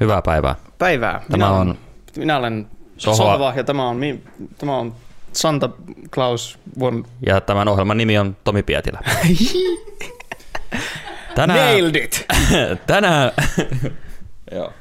Hyvää 0.00 0.22
päivää. 0.22 0.54
Päivää. 0.78 1.12
Tämä 1.12 1.36
minä 1.36 1.50
on 1.50 1.66
olen, 1.66 1.78
minä 2.16 2.36
olen 2.36 2.66
Sohva. 2.96 3.16
Sohva. 3.16 3.52
ja 3.56 3.64
tämä 3.64 3.88
on, 3.88 4.00
tämä 4.58 4.76
on 4.76 4.94
Santa 5.32 5.70
Claus 6.10 6.58
von... 6.78 7.04
Ja 7.26 7.40
tämän 7.40 7.68
ohjelman 7.68 7.96
nimi 7.96 8.18
on 8.18 8.36
Tomi 8.44 8.62
Pietilä. 8.62 9.00
Tänään, 11.34 11.60
Nailed 11.60 11.94
it! 11.94 12.26
tänään, 12.86 13.32
Joo. 14.52 14.72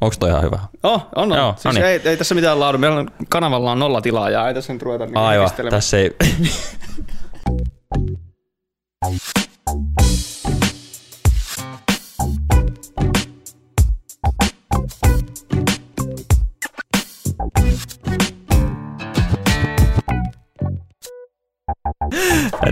Onks 0.00 0.18
toi 0.18 0.30
ihan 0.30 0.42
hyvä? 0.42 0.58
Oh, 0.82 1.06
on, 1.16 1.32
on. 1.32 1.38
Joo, 1.38 1.52
siis 1.52 1.64
noniin. 1.64 1.84
ei, 1.84 2.00
ei, 2.04 2.16
tässä 2.16 2.34
mitään 2.34 2.60
laadu. 2.60 2.78
Meillä 2.78 3.00
on, 3.00 3.10
kanavalla 3.28 3.72
on 3.72 3.78
nolla 3.78 4.00
tilaajaa. 4.00 4.48
Ei 4.48 4.54
tässä 4.54 4.72
nyt 4.72 4.82
ruveta 4.82 5.04
niinku 5.04 5.20
Aivan, 5.20 5.50
tässä 5.70 5.98
ei... 5.98 6.16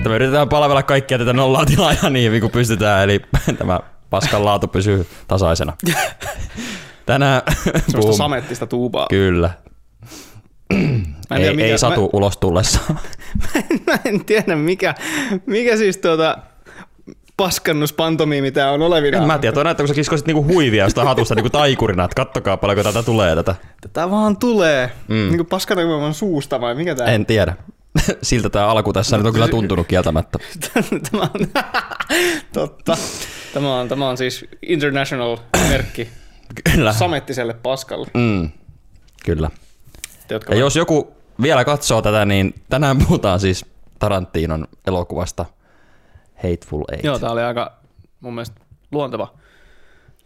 että 0.01 0.09
me 0.09 0.15
yritetään 0.15 0.49
palvella 0.49 0.83
kaikkia 0.83 1.19
tätä 1.19 1.33
nollaa 1.33 1.67
tilaajaa 1.67 2.11
niin 2.11 2.27
hyvin 2.27 2.41
kuin 2.41 2.51
pystytään, 2.51 3.05
eli 3.05 3.21
tämä 3.59 3.81
paskan 4.11 4.45
laatu 4.45 4.69
pysyy 4.69 5.07
tasaisena. 5.29 5.73
Tänään 7.07 7.43
Semmoista 7.89 8.13
samettista 8.13 8.67
tuubaa. 8.67 9.07
Kyllä. 9.11 9.51
Mä 11.31 11.37
en 11.37 11.43
Ei, 11.43 11.55
mikä, 11.55 11.69
ei 11.69 11.79
satu 11.79 12.11
ulos 12.13 12.37
tullessa. 12.37 12.81
Mä, 12.89 13.63
mä 13.87 13.99
en 14.05 14.25
tiedä, 14.25 14.57
mikä, 14.57 14.95
mikä 15.47 15.77
siis 15.77 15.97
tuota 15.97 16.39
paskannuspantomiimi 17.37 18.51
tää 18.51 18.71
on 18.71 18.83
olevina. 18.83 19.19
En 19.19 19.27
mä 19.27 19.39
tiedä, 19.39 19.55
toi 19.55 19.65
näyttää, 19.65 19.85
kun 19.85 19.89
sä 19.89 19.95
kiskoisit 19.95 20.27
niinku 20.27 20.45
huivia 20.45 20.85
jostain 20.85 21.09
hatusta 21.09 21.35
niinku 21.35 21.51
taikurina, 21.51 22.05
että 22.05 22.15
kattokaa 22.15 22.57
paljonko 22.57 22.83
tätä 22.83 23.03
tulee 23.03 23.35
tätä. 23.35 23.55
Tätä 23.81 24.11
vaan 24.11 24.37
tulee. 24.37 24.91
Mm. 25.09 25.15
Niin 25.15 25.37
kuin 25.37 25.47
paskatakuvan 25.47 26.15
suusta 26.15 26.61
vai 26.61 26.75
mikä 26.75 26.95
tää 26.95 27.07
En 27.07 27.27
tiedä. 27.27 27.55
Siltä 28.23 28.51
tämä 28.51 28.67
alku 28.67 28.93
tässä 28.93 29.17
nyt 29.17 29.27
on 29.27 29.33
kyllä 29.33 29.49
tuntunut 29.49 29.87
kieltämättä. 29.87 30.39
tämä 31.11 31.23
on, 31.23 31.49
totta. 32.53 32.97
Tämä 33.55 33.81
on, 33.81 33.89
tämä 33.89 34.09
on 34.09 34.17
siis 34.17 34.45
international 34.63 35.37
merkki 35.69 36.09
Kyllä. 36.73 36.93
samettiselle 36.93 37.55
paskalle. 37.55 38.07
Mm. 38.15 38.51
Kyllä. 39.25 39.51
Te, 40.29 40.41
Ja 40.49 40.57
jos 40.57 40.77
joku 40.77 41.15
vielä 41.43 41.65
katsoo 41.65 42.03
tätä, 42.03 42.25
niin 42.25 42.55
tänään 42.69 42.99
puhutaan 42.99 43.41
siis 43.41 43.67
Tarantinon 43.99 44.67
elokuvasta 44.87 45.45
Hateful 46.37 46.85
Eight. 46.93 47.05
Joo, 47.05 47.19
tämä 47.19 47.33
oli 47.33 47.43
aika 47.43 47.73
mun 48.21 48.35
mielestä 48.35 48.61
luonteva, 48.93 49.35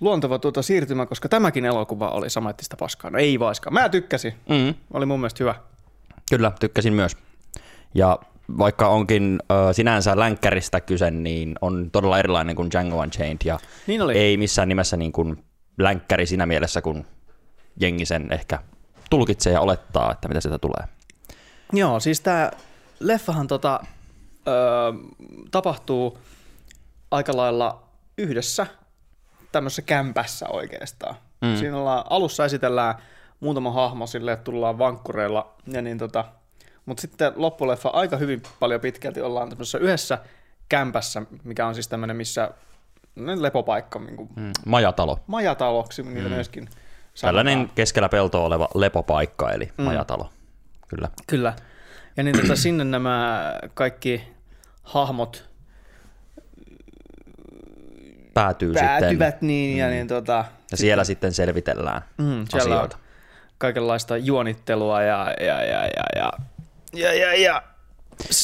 luonteva 0.01 0.39
tuota 0.39 0.63
siirtymä, 0.63 1.07
koska 1.07 1.29
tämäkin 1.29 1.65
elokuva 1.65 2.11
oli 2.11 2.31
samettista 2.31 2.77
paskaa. 2.77 3.11
No 3.11 3.19
ei 3.19 3.39
vaiskaan. 3.39 3.75
Mä 3.75 3.89
tykkäsin. 3.89 4.35
Mm. 4.49 4.75
Oli 4.93 5.07
mun 5.07 5.21
mielestä 5.21 5.45
hyvä. 5.45 5.55
Kyllä, 6.31 6.53
tykkäsin 6.61 6.93
myös. 6.93 7.17
Ja 7.95 8.19
vaikka 8.59 8.89
onkin 8.89 9.39
ö, 9.53 9.73
sinänsä 9.73 10.19
länkkäristä 10.19 10.81
kyse, 10.81 11.11
niin 11.11 11.55
on 11.61 11.91
todella 11.91 12.19
erilainen 12.19 12.57
kuin 12.57 12.71
Django 12.71 12.97
Unchained 12.97 13.39
ja 13.45 13.59
Niin 13.87 14.03
oli. 14.03 14.19
ei 14.19 14.37
missään 14.37 14.69
nimessä 14.69 14.97
niin 14.97 15.13
kuin 15.13 15.45
länkkäri 15.79 16.27
siinä 16.27 16.47
mielessä, 16.47 16.81
kun 16.83 17.07
jengi 17.81 18.07
sen 18.07 18.33
ehkä 18.33 18.59
tulkitsee 19.11 19.53
ja 19.53 19.61
olettaa, 19.61 20.13
että 20.13 20.29
mitä 20.29 20.41
sitä 20.41 20.59
tulee. 20.59 20.85
Joo, 21.73 22.01
siis 22.01 22.21
tää 22.21 22.51
leffahan 23.01 23.47
tota, 23.47 23.81
öö, 24.49 24.55
tapahtuu 25.51 26.19
aika 27.11 27.37
lailla 27.37 27.83
yhdessä 28.19 28.67
tämmöisessä 29.53 29.83
kämpässä 29.83 30.47
oikeastaan. 30.49 31.15
Mm. 31.41 31.57
Siinä 31.57 31.77
ollaan, 31.77 32.05
alussa 32.11 32.45
esitellään 32.45 32.95
muutama 33.41 33.71
hahmo 33.73 34.07
silleen, 34.07 34.33
että 34.35 34.45
tullaan 34.45 34.79
vankkureilla, 34.79 35.55
ja 35.67 35.83
niin 35.83 35.99
tota, 35.99 36.25
mutta 36.87 37.01
sitten 37.01 37.33
loppuleffa 37.37 37.89
aika 37.89 38.17
hyvin 38.17 38.43
paljon 38.61 38.81
pitkälti 38.81 39.21
ollaan 39.21 39.49
tämmöisessä 39.49 39.79
yhdessä 39.79 40.19
kämpässä, 40.69 41.23
mikä 41.45 41.67
on 41.67 41.75
siis 41.75 41.89
tämmöinen, 41.89 42.17
missä 42.17 42.51
lepopaikka, 43.41 43.99
niin 43.99 44.17
kuin 44.17 44.29
Mm. 44.37 44.53
Majatalo. 44.67 45.21
majataloksi 45.27 46.03
niitä 46.03 46.29
mm. 46.29 46.35
myöskin 46.35 46.69
Tällainen 47.21 47.55
sanotaan. 47.55 47.75
keskellä 47.75 48.09
peltoa 48.09 48.45
oleva 48.45 48.69
lepopaikka, 48.75 49.51
eli 49.53 49.73
mm. 49.79 49.85
majatalo. 49.85 50.31
Kyllä. 50.89 51.09
Kyllä. 51.27 51.57
Ja 52.17 52.23
niin 52.23 52.41
tota, 52.41 52.57
sinne 52.57 52.85
nämä 52.85 53.45
kaikki 53.75 54.25
hahmot 54.83 55.49
Päätyy, 58.35 58.69
sitten. 58.73 58.89
päätyvät 58.89 59.43
niin, 59.43 59.79
ja 59.79 59.89
niin 59.89 60.09
tota, 60.09 60.45
Ja 60.71 60.77
siellä 60.77 61.05
sitten 61.05 61.33
selvitellään 61.33 62.03
mm, 62.19 62.45
siellä 62.51 62.75
asioita. 62.75 62.97
on 62.97 63.03
kaikenlaista 63.59 64.17
juonittelua 64.17 65.03
ja, 65.03 65.35
ja, 65.41 65.63
ja, 65.65 65.87
ja, 65.87 66.05
ja, 66.17 66.33
ja, 66.95 67.15
ja, 67.15 67.35
ja 67.35 67.63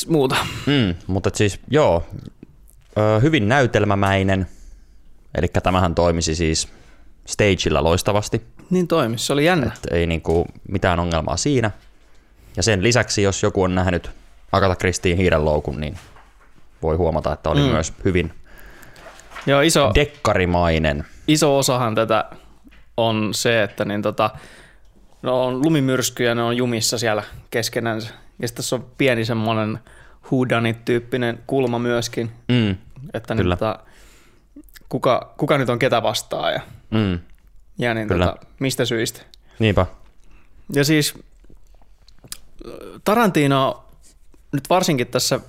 muuta. 0.08 0.36
Mm, 0.66 0.94
mutta 1.06 1.30
siis 1.34 1.60
joo, 1.70 2.06
ö, 2.98 3.20
hyvin 3.20 3.48
näytelmämäinen, 3.48 4.46
eli 5.34 5.48
tämähän 5.48 5.94
toimisi 5.94 6.34
siis 6.34 6.68
stageilla 7.26 7.84
loistavasti, 7.84 8.42
Niin 8.70 8.88
toimis, 8.88 9.26
se 9.26 9.32
oli 9.32 9.44
jännä. 9.44 9.66
et 9.76 9.92
ei 9.92 10.06
niinku 10.06 10.46
mitään 10.68 11.00
ongelmaa 11.00 11.36
siinä. 11.36 11.70
Ja 12.56 12.62
sen 12.62 12.82
lisäksi, 12.82 13.22
jos 13.22 13.42
joku 13.42 13.62
on 13.62 13.74
nähnyt 13.74 14.10
Agatha 14.52 14.76
Christien 14.76 15.16
hiirenloukun, 15.16 15.80
niin 15.80 15.98
voi 16.82 16.96
huomata, 16.96 17.32
että 17.32 17.50
oli 17.50 17.60
mm. 17.60 17.66
Myös 17.66 17.92
hyvin 18.04 18.32
Joo, 19.46 19.60
iso, 19.60 19.90
dekkarimainen. 19.94 21.04
iso 21.28 21.58
osahan 21.58 21.94
tätä 21.94 22.24
on 22.96 23.28
se, 23.34 23.62
että 23.62 23.84
niin 23.84 24.02
tota, 24.02 24.30
no 25.22 25.44
on 25.46 25.62
lumimyrskyjä, 25.62 26.34
ne 26.34 26.42
on 26.42 26.56
jumissa 26.56 26.98
siellä 26.98 27.22
keskenänsä. 27.50 28.10
Ja 28.40 28.48
sitten 28.48 28.62
tässä 28.62 28.76
on 28.76 28.86
pieni 28.98 29.24
semmoinen 29.24 29.78
whodunit-tyyppinen 30.24 31.38
kulma 31.46 31.78
myöskin, 31.78 32.32
Mm, 32.48 32.76
että 33.14 33.34
Kyllä. 33.34 33.54
niin 33.54 33.58
tota, 33.58 33.78
kuka, 34.88 35.34
kuka 35.36 35.58
nyt 35.58 35.68
on 35.68 35.78
ketä 35.78 36.02
vastaan 36.02 36.52
ja, 36.52 36.60
mm, 36.90 37.18
ja 37.78 37.94
niin 37.94 38.08
Kyllä. 38.08 38.26
tota, 38.26 38.46
mistä 38.58 38.84
syistä. 38.84 39.22
niinpä. 39.58 39.86
Ja 40.74 40.84
siis 40.84 41.14
Tarantino 43.04 43.84
nyt 44.52 44.64
varsinkin 44.70 45.06
tässä 45.06 45.40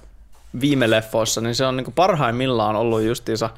viime 0.62 0.90
leffoissa, 0.90 1.42
niin 1.42 1.56
se 1.56 1.66
on 1.66 1.78
niin 1.78 1.94
parhaimmillaan 1.94 2.76
ollut 2.76 3.02
justiinsa 3.04 3.50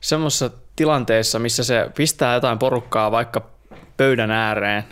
semmoisessa 0.00 0.50
tilanteessa, 0.76 1.38
missä 1.38 1.64
se 1.64 1.90
pistää 1.96 2.34
jotain 2.34 2.58
porukkaa 2.58 3.10
vaikka 3.10 3.42
pöydän 3.96 4.30
ääreen 4.30 4.84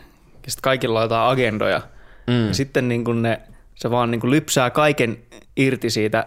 ja 0.47 0.51
sitten 0.51 0.63
kaikilla 0.63 0.99
on 0.99 1.05
jotain 1.05 1.31
agendoja. 1.33 1.81
Mm, 2.31 2.49
Ja 2.49 2.55
sitten 2.55 2.89
niin 2.89 3.05
kuin 3.05 3.23
ne, 3.23 3.41
se 3.75 3.91
vaan 3.91 4.11
niin 4.11 4.21
kuin 4.21 4.31
lypsää 4.31 4.71
kaiken 4.71 5.19
irti 5.57 5.91
siitä, 5.91 6.27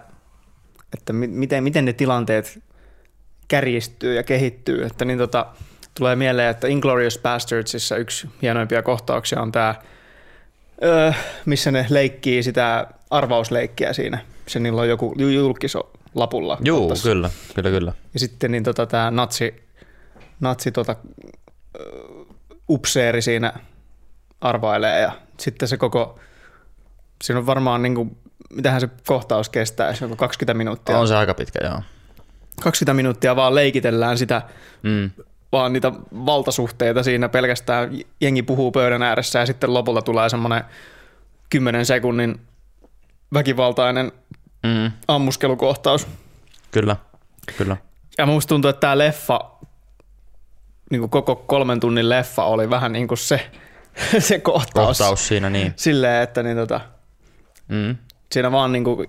että 0.94 1.14
mi- 1.14 1.28
miten, 1.28 1.64
miten 1.64 1.86
ne 1.86 1.94
tilanteet 1.94 2.59
kärjistyy 3.47 4.16
ja 4.16 4.24
kehittyy. 4.24 4.84
Että 4.86 5.06
niin 5.06 5.18
tota, 5.18 5.46
tulee 5.97 6.16
mieleen, 6.16 6.50
että 6.50 6.68
Inglorious 6.68 7.19
Bastardsissa 7.19 7.97
yksi 7.97 8.28
hienoimpia 8.42 8.81
kohtauksia 8.81 9.42
on 9.42 9.52
tämä, 9.52 9.75
öö, 10.84 11.12
missä 11.46 11.72
ne 11.72 11.86
leikkii 11.90 12.44
sitä 12.44 12.88
arvausleikkiä 13.09 13.94
siinä. 13.94 14.19
Se 14.47 14.59
niillä 14.59 14.81
on 14.81 14.90
joku 14.90 15.16
ju- 15.18 15.30
julkiso 15.30 15.92
lapulla. 16.16 16.58
Ottas- 16.84 17.03
kyllä, 17.03 17.30
kyllä, 17.56 17.69
kyllä. 17.69 17.94
ja 18.13 18.19
sitten 18.19 18.52
niin 18.52 18.63
tota, 18.63 18.86
tämä 18.86 19.12
natsi, 19.12 19.56
natsi 20.40 20.72
tota, 20.72 20.96
upseeri 22.69 23.22
siinä 23.22 23.53
arvailee 24.42 25.02
ja 25.02 25.12
sitten 25.39 25.67
se 25.67 25.77
koko, 25.77 26.19
siinä 27.23 27.39
on 27.39 27.45
varmaan 27.45 27.81
niin 27.81 27.95
kuin, 27.95 28.17
mitähän 28.49 28.81
se 28.81 28.89
kohtaus 29.07 29.49
kestää, 29.49 29.94
se 29.94 30.05
on 30.05 30.17
20 30.17 30.53
minuuttia. 30.53 30.99
On 30.99 31.07
se 31.07 31.16
aika 31.16 31.33
pitkä, 31.33 31.59
joo. 31.63 31.81
20 32.63 32.94
minuuttia 32.94 33.35
vaan 33.35 33.55
leikitellään 33.55 34.17
sitä, 34.17 34.41
Mm, 34.83 35.11
vaan 35.51 35.74
niitä 35.74 35.91
valtasuhteita 36.25 37.03
siinä 37.03 37.30
pelkästään 37.30 37.89
jengi 38.21 38.44
puhuu 38.44 38.71
pöydän 38.71 39.03
ääressä 39.03 39.39
ja 39.39 39.45
sitten 39.45 39.74
lopulta 39.74 40.01
tulee 40.01 40.30
semmoinen 40.30 40.63
10 41.50 41.86
sekunnin 41.86 42.41
väkivaltainen 43.33 44.12
mm, 44.63 44.91
ammuskelukohtaus. 45.07 46.07
kyllä, 46.71 46.95
kyllä. 47.57 47.77
Ja 48.18 48.25
musta 48.25 48.50
tuntuu, 48.50 48.69
että 48.69 48.79
tämä 48.79 48.97
leffa, 48.97 49.39
niin 50.89 51.00
kuin 51.00 51.09
koko 51.09 51.36
kolmen 51.36 51.79
tunnin 51.79 52.09
leffa 52.09 52.44
oli 52.44 52.69
vähän 52.69 52.91
niin 52.91 53.07
kuin 53.07 53.18
se, 53.18 53.51
se 54.19 54.40
kohtaus. 54.40 54.98
Kohtaus 54.98 55.28
siinä, 55.28 55.50
niin. 55.50 55.74
Silleen, 55.75 56.24
että 56.24 56.44
niin 56.44 56.57
tota, 56.57 56.81
Mm, 57.68 57.98
siinä 58.31 58.51
vaan 58.51 58.72
niin 58.72 58.84
kuin 58.84 59.07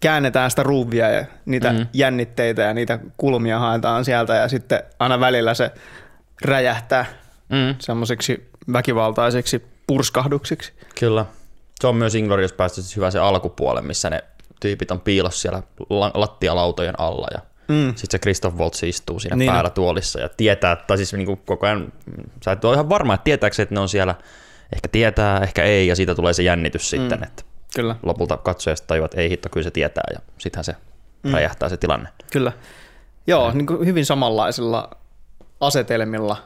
käännetään 0.00 0.50
sitä 0.50 0.62
ruuvia 0.62 1.10
ja 1.10 1.24
niitä 1.46 1.72
mm. 1.72 1.86
jännitteitä 1.92 2.62
ja 2.62 2.74
niitä 2.74 2.98
kulmia 3.16 3.58
haetaan 3.58 4.04
sieltä 4.04 4.34
ja 4.34 4.48
sitten 4.48 4.82
aina 4.98 5.20
välillä 5.20 5.54
se 5.54 5.70
räjähtää 6.44 7.06
mm, 7.48 7.74
semmoiseksi 7.78 8.50
väkivaltaiseksi 8.72 9.66
purskahduksiksi. 9.86 10.72
Kyllä. 11.00 11.26
Se 11.80 11.86
on 11.86 11.96
myös 11.96 12.14
Inglourious 12.14 12.52
Basterds 12.52 12.96
hyvä 12.96 13.10
se 13.10 13.18
alkupuole, 13.18 13.82
missä 13.82 14.10
ne 14.10 14.24
tyypit 14.60 14.90
on 14.90 15.00
piilossa 15.00 15.40
siellä 15.40 15.62
la- 15.90 16.12
lattialautojen 16.14 17.00
alla 17.00 17.26
ja 17.34 17.40
Mm. 17.68 17.88
Sitten 17.88 18.10
se 18.10 18.18
Christoph 18.18 18.56
Waltz 18.56 18.82
istuu 18.82 19.18
siinä 19.20 19.34
Niin 19.36 19.38
niin 19.38 19.50
on. 19.50 19.54
päällä 19.54 19.70
tuolissa 19.70 20.20
ja 20.20 20.28
tietää, 20.28 20.76
tai 20.76 20.96
siis 20.96 21.12
niin 21.12 21.26
kuin 21.26 21.40
koko 21.46 21.66
ajan, 21.66 21.92
sä 22.44 22.52
et 22.52 22.64
ole 22.64 22.74
ihan 22.74 22.88
varma, 22.88 23.14
että 23.14 23.24
tietääkö 23.24 23.56
se, 23.56 23.62
että 23.62 23.74
ne 23.74 23.80
on 23.80 23.88
siellä, 23.88 24.14
ehkä 24.72 24.88
tietää, 24.88 25.38
ehkä 25.40 25.62
ei, 25.64 25.86
ja 25.86 25.96
siitä 25.96 26.14
tulee 26.14 26.32
se 26.32 26.42
jännitys 26.42 26.90
sitten, 26.90 27.24
että 27.24 27.42
Kyllä, 27.74 27.96
lopulta 28.02 28.36
katsojasta 28.36 28.86
tajuaa, 28.86 29.04
että 29.04 29.20
ei 29.20 29.30
hitto, 29.30 29.48
kyllä 29.48 29.64
se 29.64 29.70
tietää, 29.70 30.04
ja 30.14 30.18
sittenhän 30.38 30.64
se 30.64 30.74
mm. 31.22 31.32
räjähtää 31.32 31.68
se 31.68 31.76
tilanne. 31.76 32.08
kyllä. 32.32 32.52
Joo, 33.26 33.50
niin 33.52 33.66
kuin 33.66 33.86
hyvin 33.86 34.06
samanlaisilla 34.06 34.90
asetelmilla 35.60 36.36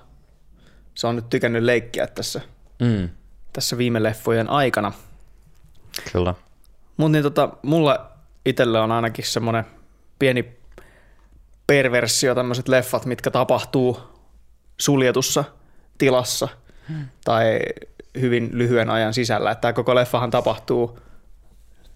se 0.94 1.06
on 1.06 1.16
nyt 1.16 1.28
tykännyt 1.30 1.62
leikkiä 1.62 2.06
tässä, 2.06 2.40
Mm. 2.80 3.08
tässä 3.52 3.78
viime 3.78 4.02
leffojen 4.02 4.50
aikana. 4.50 4.92
Kyllä. 6.12 6.34
Mutta 6.96 7.12
niin 7.12 7.22
tota, 7.22 7.48
mulla 7.62 8.12
itselle 8.46 8.80
on 8.80 8.92
ainakin 8.92 9.24
semmoinen 9.26 9.64
pieni 10.18 10.56
perversio 11.72 12.34
tämmöiset 12.34 12.68
leffat, 12.68 13.06
mitkä 13.06 13.30
tapahtuu 13.30 14.00
suljetussa 14.80 15.44
tilassa 15.98 16.48
tai 17.24 17.60
hyvin 18.20 18.50
lyhyen 18.52 18.90
ajan 18.90 19.14
sisällä. 19.14 19.50
Että 19.50 19.60
tämä 19.60 19.72
koko 19.72 19.94
leffahan 19.94 20.30
tapahtuu 20.30 20.98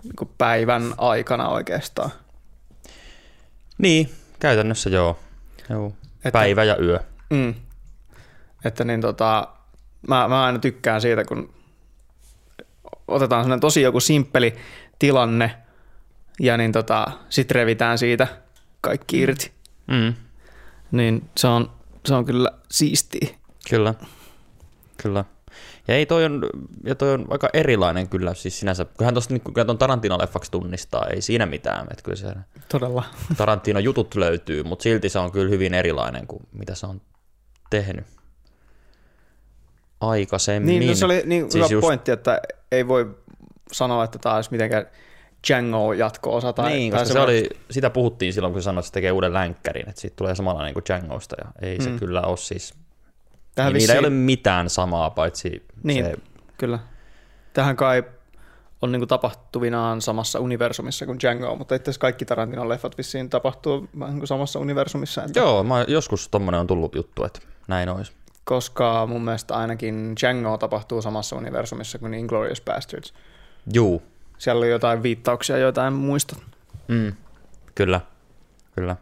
niin 0.03 0.17
kuin 0.17 0.31
päivän 0.39 0.95
aikana 0.99 1.49
oikeastaan. 1.49 2.11
Niin, 3.79 4.11
käytännössä 4.41 4.91
joo. 4.91 5.19
joo. 5.71 5.93
Että- 6.17 6.31
Päivä 6.33 6.65
ja 6.65 6.77
yö. 6.83 7.01
Mm. 7.31 7.55
Että 8.65 8.85
niin 8.85 9.01
tota, 9.01 9.49
mä, 10.09 10.29
mä 10.29 10.45
aina 10.45 10.59
tykkään 10.59 11.01
siitä, 11.01 11.25
kun 11.25 11.55
otetaan 13.09 13.45
sellainen 13.45 13.61
tosi 13.61 13.83
joku 13.83 14.01
simppeli 14.01 14.55
tilanne 14.99 15.57
ja 16.41 16.57
niin 16.57 16.73
tota, 16.73 17.07
sit 17.29 17.51
revitään 17.51 17.99
siitä 17.99 18.27
kaikki 18.81 19.21
irti. 19.21 19.56
Mm. 19.87 20.15
Niin 20.91 21.31
se 21.37 21.47
on, 21.47 21.71
se 22.05 22.15
on 22.15 22.25
kyllä 22.25 22.51
siistiä. 22.71 23.29
Kyllä. 23.71 23.95
Kyllä. 25.03 25.25
Ja 25.89 25.95
ei 25.95 26.07
toi 26.07 26.25
on, 26.25 26.43
ja 26.85 26.95
toi 26.95 27.13
on 27.13 27.27
aika 27.31 27.49
erilainen 27.53 28.09
kyllä, 28.09 28.35
siis 28.35 28.61
sinänsä, 28.61 28.85
kyllähän 28.85 29.15
tuosta 29.15 29.35
niin, 29.35 29.55
kyllä 29.55 29.65
ton 29.65 29.79
Tarantino-leffaksi 29.79 30.51
tunnistaa, 30.51 31.07
ei 31.07 31.23
siinä 31.23 31.47
mitään, 31.47 31.87
että 31.91 32.03
kyllä 32.03 32.17
se 32.17 32.35
Todella. 32.69 33.05
Tarantino 33.37 33.79
jutut 33.79 34.15
löytyy, 34.15 34.63
mutta 34.63 34.83
silti 34.83 35.09
se 35.09 35.19
on 35.19 35.33
kyllä 35.33 35.51
hyvin 35.51 35.75
erilainen 35.75 36.27
kuin 36.27 36.43
mitä 36.53 36.75
se 36.75 36.87
on 36.87 37.01
tehnyt 37.71 38.07
aikaisemmin. 40.01 40.81
Niin, 40.81 40.91
no 40.91 40.95
se 40.95 41.05
oli 41.05 41.23
niin 41.25 41.51
siis 41.51 41.55
hyvä 41.55 41.75
just- 41.75 41.81
pointti, 41.81 42.11
että 42.11 42.41
ei 42.73 42.89
voi 42.89 43.17
sanoa, 43.73 44.05
että 44.05 44.19
tämä 44.19 44.35
olisi 44.35 44.51
mitenkään 44.51 44.87
Django 45.49 45.93
jatko-osa. 45.93 46.53
Tai, 46.53 46.71
niin, 46.73 46.91
tai 46.93 47.01
koska 47.01 47.13
se 47.13 47.21
oli, 47.21 47.49
sitä 47.71 47.91
puhuttiin 47.91 48.33
silloin, 48.33 48.53
kun 48.53 48.63
sanoit, 48.63 48.83
että 48.83 48.87
se 48.89 48.93
tekee 48.93 49.13
uuden 49.13 49.33
länkkärin, 49.35 49.89
että 49.89 50.01
siitä 50.01 50.17
tulee 50.17 50.35
samanlainen 50.35 50.75
kuin 50.75 50.85
Djangosta, 50.89 51.37
ja 51.45 51.69
ei 51.69 51.83
se 51.83 51.91
Mm. 51.91 51.99
kyllä 51.99 52.23
ole 52.23 52.37
siis, 52.37 52.75
Tähän 53.55 53.73
niin, 53.73 53.79
niillä 53.81 53.95
ei 53.95 53.99
vissiin- 54.01 54.13
ole 54.13 54.25
mitään 54.25 54.71
samaa, 54.71 55.11
paitsi 55.11 55.67
Niin. 55.83 56.05
se, 56.05 56.15
Kyllä. 56.59 56.79
Tähän 57.53 57.77
kai 57.77 58.03
on 58.83 58.93
niin 58.93 59.09
tapahtuvinaan 59.09 60.01
samassa 60.01 60.41
universumissa 60.41 61.07
kuin 61.07 61.21
Django, 61.21 61.57
mutta 61.57 61.75
itse 61.75 61.85
asiassa 61.91 62.01
kaikki 62.01 62.25
Tarantinon 62.25 62.69
leffat 62.69 62.99
vissiin 62.99 63.31
tapahtuu 63.31 63.89
niin 63.95 64.19
kuin 64.19 64.27
samassa 64.27 64.59
universumissa. 64.59 65.25
Että 65.25 65.39
joo, 65.41 65.65
mä, 65.65 65.85
joskus 65.89 66.29
tommonen 66.29 66.61
on 66.61 66.67
tullut 66.67 66.95
juttu, 66.95 67.25
että 67.25 67.41
näin 67.69 67.89
olisi. 67.89 68.13
Koska 68.45 69.07
mun 69.07 69.25
mielestä 69.25 69.55
ainakin 69.57 70.15
Django 70.21 70.59
tapahtuu 70.59 71.03
samassa 71.03 71.37
universumissa 71.37 71.99
kuin 71.99 72.15
Inglourious 72.15 72.61
Bastards. 72.61 73.15
Juu, 73.75 74.03
Siellä 74.39 74.59
oli 74.59 74.71
jotain 74.71 75.03
viittauksia, 75.03 75.59
joita 75.59 75.87
en 75.87 75.93
muista. 75.93 76.37
Mm, 76.89 77.13
kyllä, 77.75 78.01
kyllä. 78.75 78.97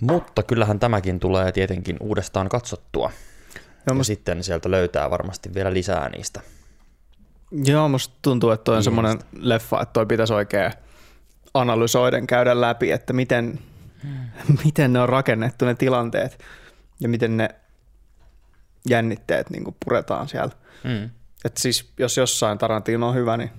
Mutta 0.00 0.42
kyllähän 0.42 0.78
tämäkin 0.80 1.20
tulee 1.20 1.52
tietenkin 1.52 1.96
uudestaan 2.00 2.48
katsottua. 2.48 3.10
Joo, 3.54 3.60
Ja 3.86 3.94
musta, 3.94 4.06
sitten 4.06 4.44
sieltä 4.44 4.70
löytää 4.70 5.10
varmasti 5.10 5.54
vielä 5.54 5.72
lisää 5.72 6.08
niistä. 6.08 6.40
joo, 7.64 7.88
musta 7.88 8.14
tuntuu, 8.22 8.50
että 8.50 8.64
toi 8.64 8.76
on 8.76 8.84
semmoinen 8.84 9.18
leffa, 9.38 9.82
että 9.82 9.92
toi 9.92 10.06
pitäisi 10.06 10.34
oikein 10.34 10.72
analysoiden 11.54 12.26
käydä 12.26 12.60
läpi, 12.60 12.92
että 12.92 13.12
miten, 13.12 13.58
miten 14.64 14.92
ne 14.92 15.00
on 15.00 15.08
rakennettu 15.08 15.64
ne 15.64 15.74
tilanteet 15.74 16.44
ja 17.00 17.08
miten 17.08 17.36
ne 17.36 17.48
jännitteet 18.88 19.50
niin 19.50 19.76
puretaan 19.84 20.28
siellä. 20.28 20.52
Mm. 20.84 21.10
Että 21.46 21.60
siis 21.60 21.92
jos 21.98 22.16
jossain 22.16 22.58
Tarantino 22.58 23.08
on 23.08 23.14
hyvä, 23.14 23.36
niin 23.36 23.50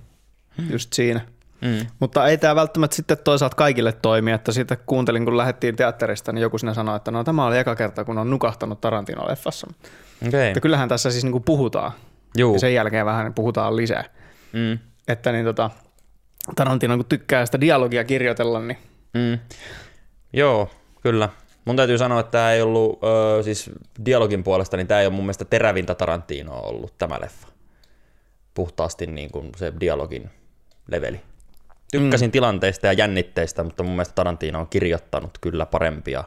just 0.70 0.92
siinä. 0.92 1.20
Mm. 1.60 1.86
Mutta 2.00 2.26
ei 2.26 2.38
tämä 2.38 2.54
välttämättä 2.54 2.96
sitten 2.96 3.18
toisaalta 3.24 3.56
kaikille 3.56 3.92
toimi, 3.92 4.32
että 4.32 4.52
sitten 4.52 4.78
kuuntelin, 4.86 5.24
kun 5.24 5.36
lähdettiin 5.36 5.76
teatterista, 5.76 6.32
niin 6.32 6.42
joku 6.42 6.58
sinä 6.58 6.74
sanoi, 6.74 6.96
että 6.96 7.10
no 7.10 7.24
tämä 7.24 7.46
oli 7.46 7.58
eka 7.58 7.76
kerta, 7.76 8.04
kun 8.04 8.18
on 8.18 8.30
nukahtanut 8.30 8.80
Tarantino-leffassa. 8.80 9.66
Okei, 10.28 10.48
Että 10.48 10.60
kyllähän 10.60 10.88
tässä 10.88 11.10
siis 11.10 11.24
niinku 11.24 11.40
puhutaan, 11.40 11.92
juu. 12.36 12.54
ja 12.54 12.60
sen 12.60 12.74
jälkeen 12.74 13.06
vähän 13.06 13.34
puhutaan 13.34 13.76
lisää. 13.76 14.04
Mm. 14.52 14.78
Että 15.08 15.32
niin 15.32 15.44
tota, 15.44 15.70
Tarantino 16.56 16.96
kun 16.96 17.04
tykkää 17.04 17.46
sitä 17.46 17.60
dialogia 17.60 18.04
kirjoitella, 18.04 18.60
niin 18.60 18.78
Mm. 19.14 19.38
Joo, 20.32 20.70
kyllä. 21.02 21.28
Mun 21.64 21.76
täytyy 21.76 21.98
sanoa, 21.98 22.20
että 22.20 22.30
tämä 22.30 22.52
ei 22.52 22.62
ollut, 22.62 22.98
öö, 23.04 23.42
siis 23.42 23.70
dialogin 24.06 24.44
puolesta, 24.44 24.76
niin 24.76 24.86
tämä 24.86 25.00
ei 25.00 25.06
ole 25.06 25.14
mun 25.14 25.24
mielestä 25.24 25.44
terävintä 25.44 25.94
Tarantinoa 25.94 26.60
ollut 26.60 26.98
tämä 26.98 27.18
leffa. 27.20 27.48
Puhtaasti 28.58 29.06
niin 29.06 29.30
kuin 29.30 29.52
se 29.56 29.72
dialogin 29.80 30.30
leveli. 30.88 31.20
Tykkäsin 31.90 32.28
mm. 32.28 32.32
tilanteista 32.32 32.86
ja 32.86 32.92
jännitteistä, 32.92 33.64
mutta 33.64 33.82
mun 33.82 33.92
mielestä 33.92 34.14
Tarantino 34.14 34.60
on 34.60 34.66
kirjoittanut 34.68 35.38
kyllä 35.40 35.66
parempia 35.66 36.24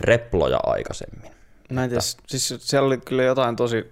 reploja 0.00 0.60
aikaisemmin. 0.62 1.30
mä 1.70 1.84
en 1.84 1.90
tiedä, 1.90 2.00
siis 2.26 2.54
siellä 2.58 2.86
oli 2.86 2.98
kyllä 2.98 3.22
jotain 3.22 3.56
tosi 3.56 3.90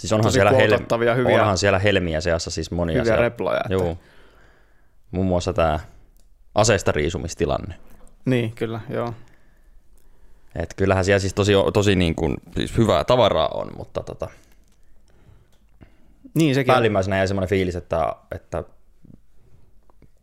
Siis 0.00 0.12
onhan 0.12 0.24
Tosi 0.24 0.34
siellä, 0.34 0.50
quotattavia, 0.52 1.14
hyviä- 1.14 1.40
onhan 1.40 1.58
siellä 1.58 1.78
helmiä 1.78 2.20
seassa 2.20 2.50
siis 2.50 2.70
monia. 2.70 2.94
hyviä 2.94 3.04
siellä. 3.04 3.22
reploja. 3.22 3.60
Että, 3.60 3.72
Joo. 3.72 3.98
Muun 5.10 5.26
muassa 5.26 5.52
tämä 5.52 5.80
aseesta 6.54 6.92
riisumistilanne. 6.92 7.74
Niin, 8.24 8.52
kyllä, 8.52 8.80
joo. 8.90 9.14
Et 10.56 10.74
kyllähän 10.74 11.04
siellä 11.04 11.18
siis 11.18 11.34
tosi, 11.34 11.52
tosi 11.72 11.94
niin 11.94 12.14
kuin, 12.14 12.36
siis 12.56 12.76
hyvää 12.76 13.04
tavaraa 13.04 13.48
on, 13.48 13.70
mutta 13.76 14.02
tota, 14.02 14.28
Niin, 16.38 16.54
sekin 16.54 16.72
päällimmäisenä 16.72 17.16
jäi 17.16 17.28
semmoinen 17.28 17.48
fiilis, 17.48 17.76
että, 17.76 18.12
että 18.32 18.64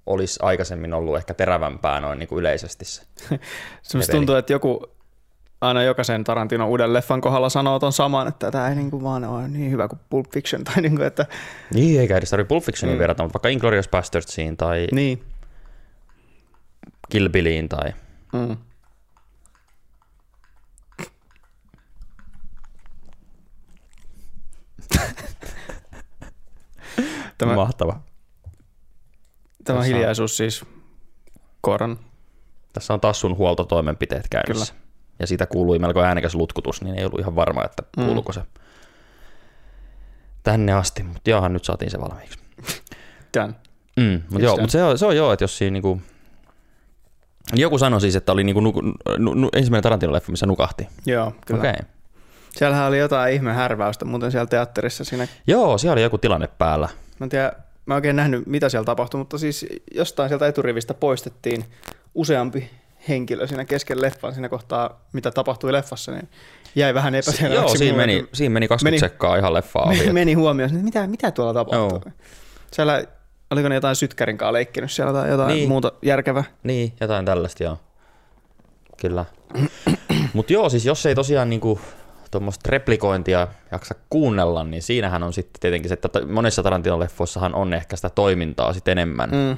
olisi 0.05 0.39
aikaisemmin 0.41 0.93
ollut 0.93 1.17
ehkä 1.17 1.33
terävämpää 1.33 1.99
noin 1.99 2.19
niin 2.19 2.29
kuin 2.29 2.39
yleisesti 2.39 2.85
se. 2.85 3.01
Se 3.21 3.27
musta 3.97 3.97
leveli. 3.97 4.11
tuntuu, 4.11 4.35
että 4.35 4.53
joku 4.53 4.85
aina 5.61 5.83
jokaisen 5.83 6.23
Tarantino 6.23 6.69
uuden 6.69 6.93
leffan 6.93 7.21
kohdalla 7.21 7.49
sanoo 7.49 7.79
ton 7.79 7.93
saman, 7.93 8.27
että 8.27 8.51
tämä 8.51 8.69
ei 8.69 8.75
niinku 8.75 9.03
vaan 9.03 9.23
ole 9.23 9.47
niin 9.47 9.71
hyvä 9.71 9.87
kuin 9.87 9.99
Pulp 10.09 10.25
Fiction. 10.33 10.63
Tai 10.63 10.81
niinku, 10.81 11.03
että, 11.03 11.25
Niin, 11.73 12.01
eikä 12.01 12.17
edes 12.17 12.29
tarvitse 12.29 12.47
Pulp 12.47 12.63
Fictionin 12.63 12.95
mm. 12.97 12.99
verrata, 12.99 13.23
mutta 13.23 13.37
vaikka 13.37 13.49
Inglourious 13.49 13.87
Bastardsiin 13.87 14.57
tai 14.57 14.87
niin. 14.91 15.23
Kill 17.09 17.29
Billiin 17.29 17.69
tai... 17.69 17.93
Mm. 18.33 18.57
Tämä, 27.37 27.55
Mahtava. 27.55 27.91
tämä 27.91 28.01
Tässä 29.63 29.79
on- 29.79 29.85
hiljaisuus 29.85 30.37
siis 30.37 30.65
koiran. 31.61 31.99
Tässä 32.73 32.93
on 32.93 32.99
taas 33.01 33.19
sun 33.19 33.37
huoltotoimenpiteet 33.37 34.27
käynnissä. 34.29 34.73
Kyllä. 34.73 34.85
Ja 35.19 35.27
siitä 35.27 35.45
kuului 35.45 35.79
melko 35.79 36.01
äänekäs 36.01 36.35
lutkutus, 36.35 36.81
niin 36.81 36.95
ei 36.95 37.05
ollut 37.05 37.19
ihan 37.19 37.35
varma, 37.35 37.63
että 37.63 37.83
kuuluuko 37.95 38.33
se 38.33 38.41
tänne 40.43 40.73
asti, 40.73 41.03
mutta 41.03 41.29
johan 41.29 41.53
nyt 41.53 41.65
saatiin 41.65 41.91
se 41.91 42.01
valmiiksi. 42.01 42.39
Tämän. 43.31 43.55
Mm, 43.97 44.21
mutta 44.29 44.43
joo, 44.45 44.57
mut 44.57 44.69
se, 44.69 44.83
on, 44.83 44.97
se 44.97 45.05
on 45.05 45.15
joo, 45.15 45.33
että 45.33 45.43
jos 45.43 45.57
siinä 45.57 45.73
niinku... 45.73 46.01
Joku 47.53 47.77
sanoi 47.77 48.01
siis, 48.01 48.15
että 48.15 48.31
oli 48.31 48.43
niinku 48.43 48.59
nuku, 48.59 48.81
nu, 49.17 49.33
nu, 49.33 49.49
ensimmäinen 49.53 49.83
Tarantino-leffa, 49.83 50.31
missä 50.31 50.45
nukahti. 50.45 50.87
Joo, 51.05 51.33
kyllä. 51.45 51.59
Okei. 51.59 51.71
Okay. 51.71 51.85
Siellähän 52.51 52.87
oli 52.87 52.99
jotain 52.99 53.33
ihme 53.33 53.53
härväystä 53.53 54.05
muuten 54.05 54.31
siellä 54.31 54.47
teatterissa. 54.47 55.03
Siinä, 55.03 55.27
Joo, 55.47 55.77
siellä 55.77 55.93
oli 55.93 56.01
joku 56.01 56.17
tilanne 56.17 56.47
päällä. 56.47 56.89
Mä 57.19 57.23
en 57.25 57.29
tiedä, 57.29 57.51
mä 57.85 57.93
en 57.93 57.95
oikein 57.95 58.15
nähnyt 58.15 58.45
mitä 58.45 58.69
siellä 58.69 58.85
tapahtui, 58.85 59.17
mutta 59.17 59.37
siis 59.37 59.65
jostain 59.95 60.29
sieltä 60.29 60.47
eturivistä 60.47 60.93
poistettiin 60.93 61.65
useampi 62.15 62.69
henkilö 63.09 63.47
siinä 63.47 63.65
kesken 63.65 64.01
leffan 64.01 64.33
siinä 64.33 64.49
kohtaa, 64.49 65.01
mitä 65.13 65.31
tapahtui 65.31 65.71
leffassa, 65.73 66.11
niin 66.11 66.29
jäi 66.75 66.93
vähän 66.93 67.15
epäselväksi. 67.15 67.55
Joo, 67.55 67.75
siinä 67.75 67.97
meni, 67.97 68.27
siinä 68.33 68.53
meni 68.53 68.67
20 68.67 68.91
Meni- 68.91 68.99
sekkaa 69.11 69.35
ihan 69.37 69.53
leffaa 69.53 69.87
meni, 69.87 70.13
meni 70.13 70.33
huomioon, 70.33 70.71
että 70.71 70.83
mitä, 70.83 71.07
mitä 71.07 71.31
tuolla 71.31 71.53
tapahtui. 71.53 71.99
Joo. 72.05 72.11
Siellä, 72.71 73.03
oliko 73.51 73.69
ne 73.69 73.75
jotain 73.75 73.95
sytkärin 73.95 74.37
kanssa 74.37 74.53
leikkinyt 74.53 74.91
siellä 74.91 75.13
tai 75.13 75.29
jotain 75.29 75.47
Niin. 75.47 75.57
niin. 75.57 75.69
muuta 75.69 75.91
järkevää? 76.01 76.43
Niin, 76.63 76.93
jotain 77.01 77.25
tällaista, 77.25 77.63
joo. 77.63 77.77
Kyllä. 78.97 79.25
Mutta 80.33 80.53
joo, 80.53 80.69
siis 80.69 80.85
jos 80.85 81.05
ei 81.05 81.15
tosiaan 81.15 81.49
niinku 81.49 81.79
tuommoista 82.35 82.69
replikointia 82.71 83.47
jaksa 83.71 83.95
kuunnella, 84.09 84.63
niin 84.63 84.83
siinähän 84.83 85.23
on 85.23 85.33
sitten 85.33 85.59
tietenkin 85.59 85.89
se, 85.89 85.93
että 85.93 86.09
monessa 86.25 86.61
Tarantino-leffoissahan 86.61 87.55
on 87.55 87.73
ehkä 87.73 87.95
sitä 87.95 88.09
toimintaa 88.09 88.73
sitten 88.73 88.91
enemmän. 88.91 89.29
Mm. 89.29 89.51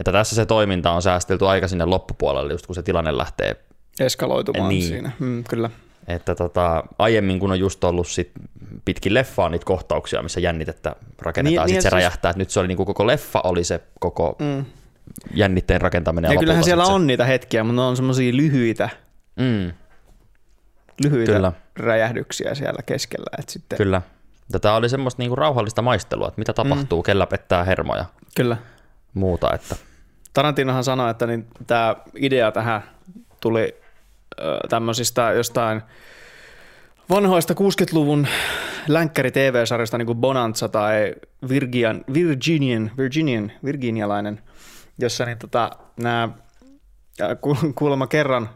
Että 0.00 0.12
tässä 0.12 0.34
se 0.36 0.46
toiminta 0.46 0.90
on 0.92 1.02
säästelty 1.02 1.46
aika 1.46 1.68
sinne 1.68 1.84
loppupuolelle, 1.84 2.52
just 2.52 2.66
kun 2.66 2.74
se 2.74 2.82
tilanne 2.82 3.16
lähtee. 3.16 3.56
Eskaloitumaan 4.00 4.68
Niin. 4.68 4.78
niin. 4.80 4.88
siinä. 4.88 5.10
Mm, 5.18 5.44
kyllä. 5.44 5.70
Että 6.08 6.34
tota, 6.34 6.84
aiemmin 6.98 7.38
kun 7.40 7.50
on 7.50 7.58
just 7.58 7.84
ollut 7.84 8.08
sit 8.08 8.30
pitkin 8.84 9.14
leffaa 9.14 9.48
niitä 9.48 9.64
kohtauksia, 9.64 10.22
missä 10.22 10.40
jännitettä 10.40 10.96
rakennetaan, 11.18 11.44
Niin- 11.44 11.44
niin, 11.44 11.60
sitten 11.60 11.74
niin, 11.74 11.82
se 11.82 11.88
siis- 11.88 11.92
räjähtää, 11.92 12.30
että 12.30 12.38
nyt 12.38 12.50
se 12.50 12.60
oli 12.60 12.68
niinku 12.68 12.84
koko 12.84 13.06
leffa 13.06 13.40
oli 13.44 13.64
se 13.64 13.80
koko 14.00 14.36
Mm. 14.38 14.64
jännitteen 15.34 15.80
rakentaminen. 15.80 16.28
Ja, 16.28 16.34
Ja, 16.34 16.38
kyllähän 16.40 16.64
siellä 16.64 16.84
sit 16.84 16.94
on 16.94 17.06
niitä 17.06 17.24
hetkiä, 17.24 17.64
mutta 17.64 17.82
ne 17.82 17.86
on 17.86 17.96
semmoisia 17.96 18.36
lyhyitä, 18.36 18.88
Se, 19.38 19.42
mm, 19.42 19.72
lyhyitä 21.02 21.32
Kyllä. 21.32 21.52
räjähdyksiä 21.76 22.54
siellä 22.54 22.82
keskellä. 22.86 23.30
Et 23.38 23.48
sitten, 23.48 23.78
kyllä. 23.78 24.02
Tätä 24.52 24.74
oli 24.74 24.88
semmoista 24.88 25.22
niinku 25.22 25.36
rauhallista 25.36 25.82
maistelua, 25.82 26.28
että 26.28 26.38
mitä 26.38 26.52
tapahtuu, 26.52 27.02
mm. 27.02 27.04
kellä 27.04 27.26
pettää 27.26 27.64
hermoja 27.64 28.04
kyllä. 28.36 28.56
muuta. 29.14 29.54
Että, 29.54 29.76
Tarantinohan 30.32 30.84
sanoi, 30.84 31.10
että 31.10 31.26
niin 31.26 31.46
tämä 31.66 31.96
idea 32.14 32.52
tähän 32.52 32.82
tuli 33.40 33.76
tämmöisistä 34.68 35.32
jostain 35.32 35.82
vanhoista 37.10 37.54
60-luvun 37.54 38.26
länkkäri 38.88 39.30
TV-sarjasta 39.30 39.98
niin 39.98 40.06
kuin 40.06 40.18
Bonanza 40.18 40.68
tai 40.68 41.14
Virgian, 41.48 42.04
Virginian, 42.14 42.90
Virginian, 42.98 43.52
virginialainen, 43.64 44.42
jossa 44.98 45.24
niin 45.24 45.38
tota, 45.38 45.70
nämä 45.96 46.28
kuulemma 47.74 48.06
kerran 48.06 48.50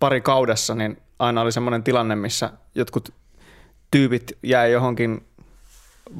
pari 0.00 0.20
kaudessa, 0.20 0.74
niin 0.74 0.98
aina 1.18 1.40
oli 1.40 1.52
semmoinen 1.52 1.82
tilanne, 1.82 2.16
missä 2.16 2.50
jotkut 2.74 3.14
tyypit 3.90 4.38
jäi 4.42 4.72
johonkin 4.72 5.26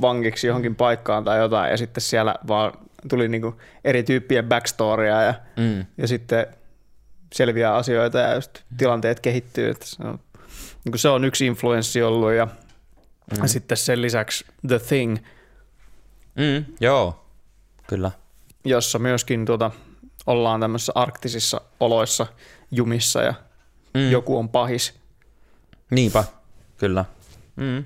vangiksi 0.01 0.47
johonkin 0.47 0.77
paikkaan 0.77 1.25
tai 1.25 1.39
jotain, 1.39 1.71
ja 1.71 1.77
sitten 1.77 2.01
siellä 2.01 2.35
vaan 2.49 2.73
tuli 3.09 3.29
niinku 3.29 3.61
eri 3.85 4.03
tyyppien 4.03 4.49
backstorya 4.49 5.23
ja, 5.23 5.35
mm, 5.57 5.87
ja 5.99 6.09
sitten 6.09 6.47
selviää 7.35 7.75
asioita 7.75 8.19
ja 8.19 8.35
just 8.35 8.59
tilanteet 8.79 9.21
kehittyy. 9.21 9.71
Että 9.71 9.87
se, 9.87 10.03
on, 10.03 10.19
niin 10.85 10.99
se 10.99 11.09
on 11.09 11.25
yksi 11.25 11.47
influenssi 11.47 12.03
ollut 12.03 12.33
ja 12.33 12.49
mm. 13.41 13.47
sitten 13.47 13.77
sen 13.77 14.03
lisäksi 14.03 14.45
The 14.69 14.79
Thing, 14.79 15.17
mm, 16.35 16.65
joo, 16.81 17.27
kyllä. 17.87 18.11
jossa 18.65 18.99
myöskin 18.99 19.47
tuota, 19.47 19.71
ollaan 20.27 20.61
tämmöisissä 20.61 20.93
arktisissa 20.95 21.61
oloissa 21.81 22.27
jumissa 22.71 23.23
ja 23.23 23.35
Mm. 23.97 24.11
joku 24.11 24.39
on 24.39 24.49
pahis. 24.49 24.95
Niinpä, 25.91 26.25
kyllä. 26.77 27.05
Mm. 27.57 27.85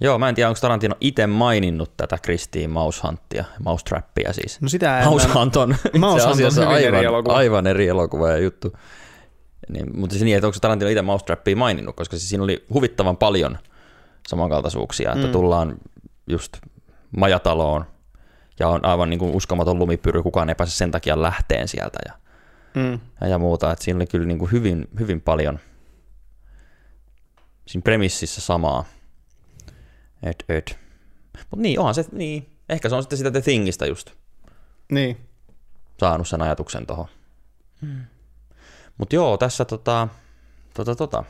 Joo, 0.00 0.18
mä 0.18 0.28
en 0.28 0.34
tiedä, 0.34 0.48
onko 0.48 0.60
Tarantino 0.60 0.94
itse 1.00 1.26
maininnut 1.26 1.96
tätä 1.96 2.18
Kristiin 2.22 2.70
Mousehunttia, 2.70 3.44
Mousetrappia 3.64 4.32
siis. 4.32 4.60
No 4.60 4.68
sitä 4.68 5.00
en 5.00 5.04
Mouse 5.08 5.28
Hunt 5.28 5.56
on 5.56 5.70
itse 5.86 5.98
Mouse 5.98 6.26
Hunt 6.28 6.40
on 6.40 6.54
hyvin 6.56 6.76
eri 6.76 6.86
aivan, 6.86 7.04
elokuva. 7.04 7.36
aivan 7.36 7.66
eri 7.66 7.88
elokuva 7.88 8.28
ja 8.30 8.38
juttu. 8.38 8.76
Niin, 9.68 9.98
mutta 9.98 10.18
se 10.18 10.24
niin, 10.24 10.36
että 10.36 10.46
onko 10.46 10.58
Tarantino 10.60 10.90
itse 10.90 11.02
Mousetrappia 11.02 11.56
maininnut, 11.56 11.96
koska 11.96 12.16
siis 12.16 12.28
siinä 12.28 12.44
oli 12.44 12.64
huvittavan 12.74 13.16
paljon 13.16 13.58
samankaltaisuuksia, 14.28 15.12
että 15.12 15.26
Mm. 15.26 15.32
tullaan 15.32 15.76
just 16.26 16.56
majataloon 17.16 17.84
ja 18.60 18.68
on 18.68 18.84
aivan 18.84 19.10
niin 19.10 19.18
kuin 19.18 19.34
uskomaton 19.34 19.78
lumipyry, 19.78 20.22
kukaan 20.22 20.48
ei 20.48 20.54
pääse 20.54 20.72
sen 20.76 20.90
takia 20.90 21.22
lähteen 21.22 21.68
sieltä 21.68 21.98
ja, 22.08 22.12
Mm. 22.74 23.00
ja, 23.28 23.38
muuta. 23.38 23.72
Että 23.72 23.84
siinä 23.84 23.96
oli 23.96 24.06
kyllä 24.06 24.26
niin 24.26 24.38
kuin 24.38 24.52
hyvin, 24.52 24.88
hyvin 24.98 25.20
paljon 25.20 25.58
siinä 27.66 27.82
premississä 27.82 28.40
samaa. 28.40 28.84
Et, 30.22 30.44
et. 30.48 30.78
Mutta 31.50 31.62
niin, 31.62 31.78
onhan 31.78 31.94
se, 31.94 32.04
niin. 32.12 32.46
Ehkä 32.68 32.88
se 32.88 32.94
on 32.94 33.02
sitten 33.02 33.18
sitä 33.18 33.30
The 33.30 33.40
Thingistä 33.40 33.86
just 33.86 34.10
Niin. 34.92 35.16
saanut 36.00 36.28
sen 36.28 36.42
ajatuksen 36.42 36.86
tuohon. 36.86 37.06
Mutta 38.98 39.14
joo, 39.14 39.36
tässä 39.38 39.64
tota, 39.64 40.08
tota, 40.74 40.94
tota. 40.96 41.24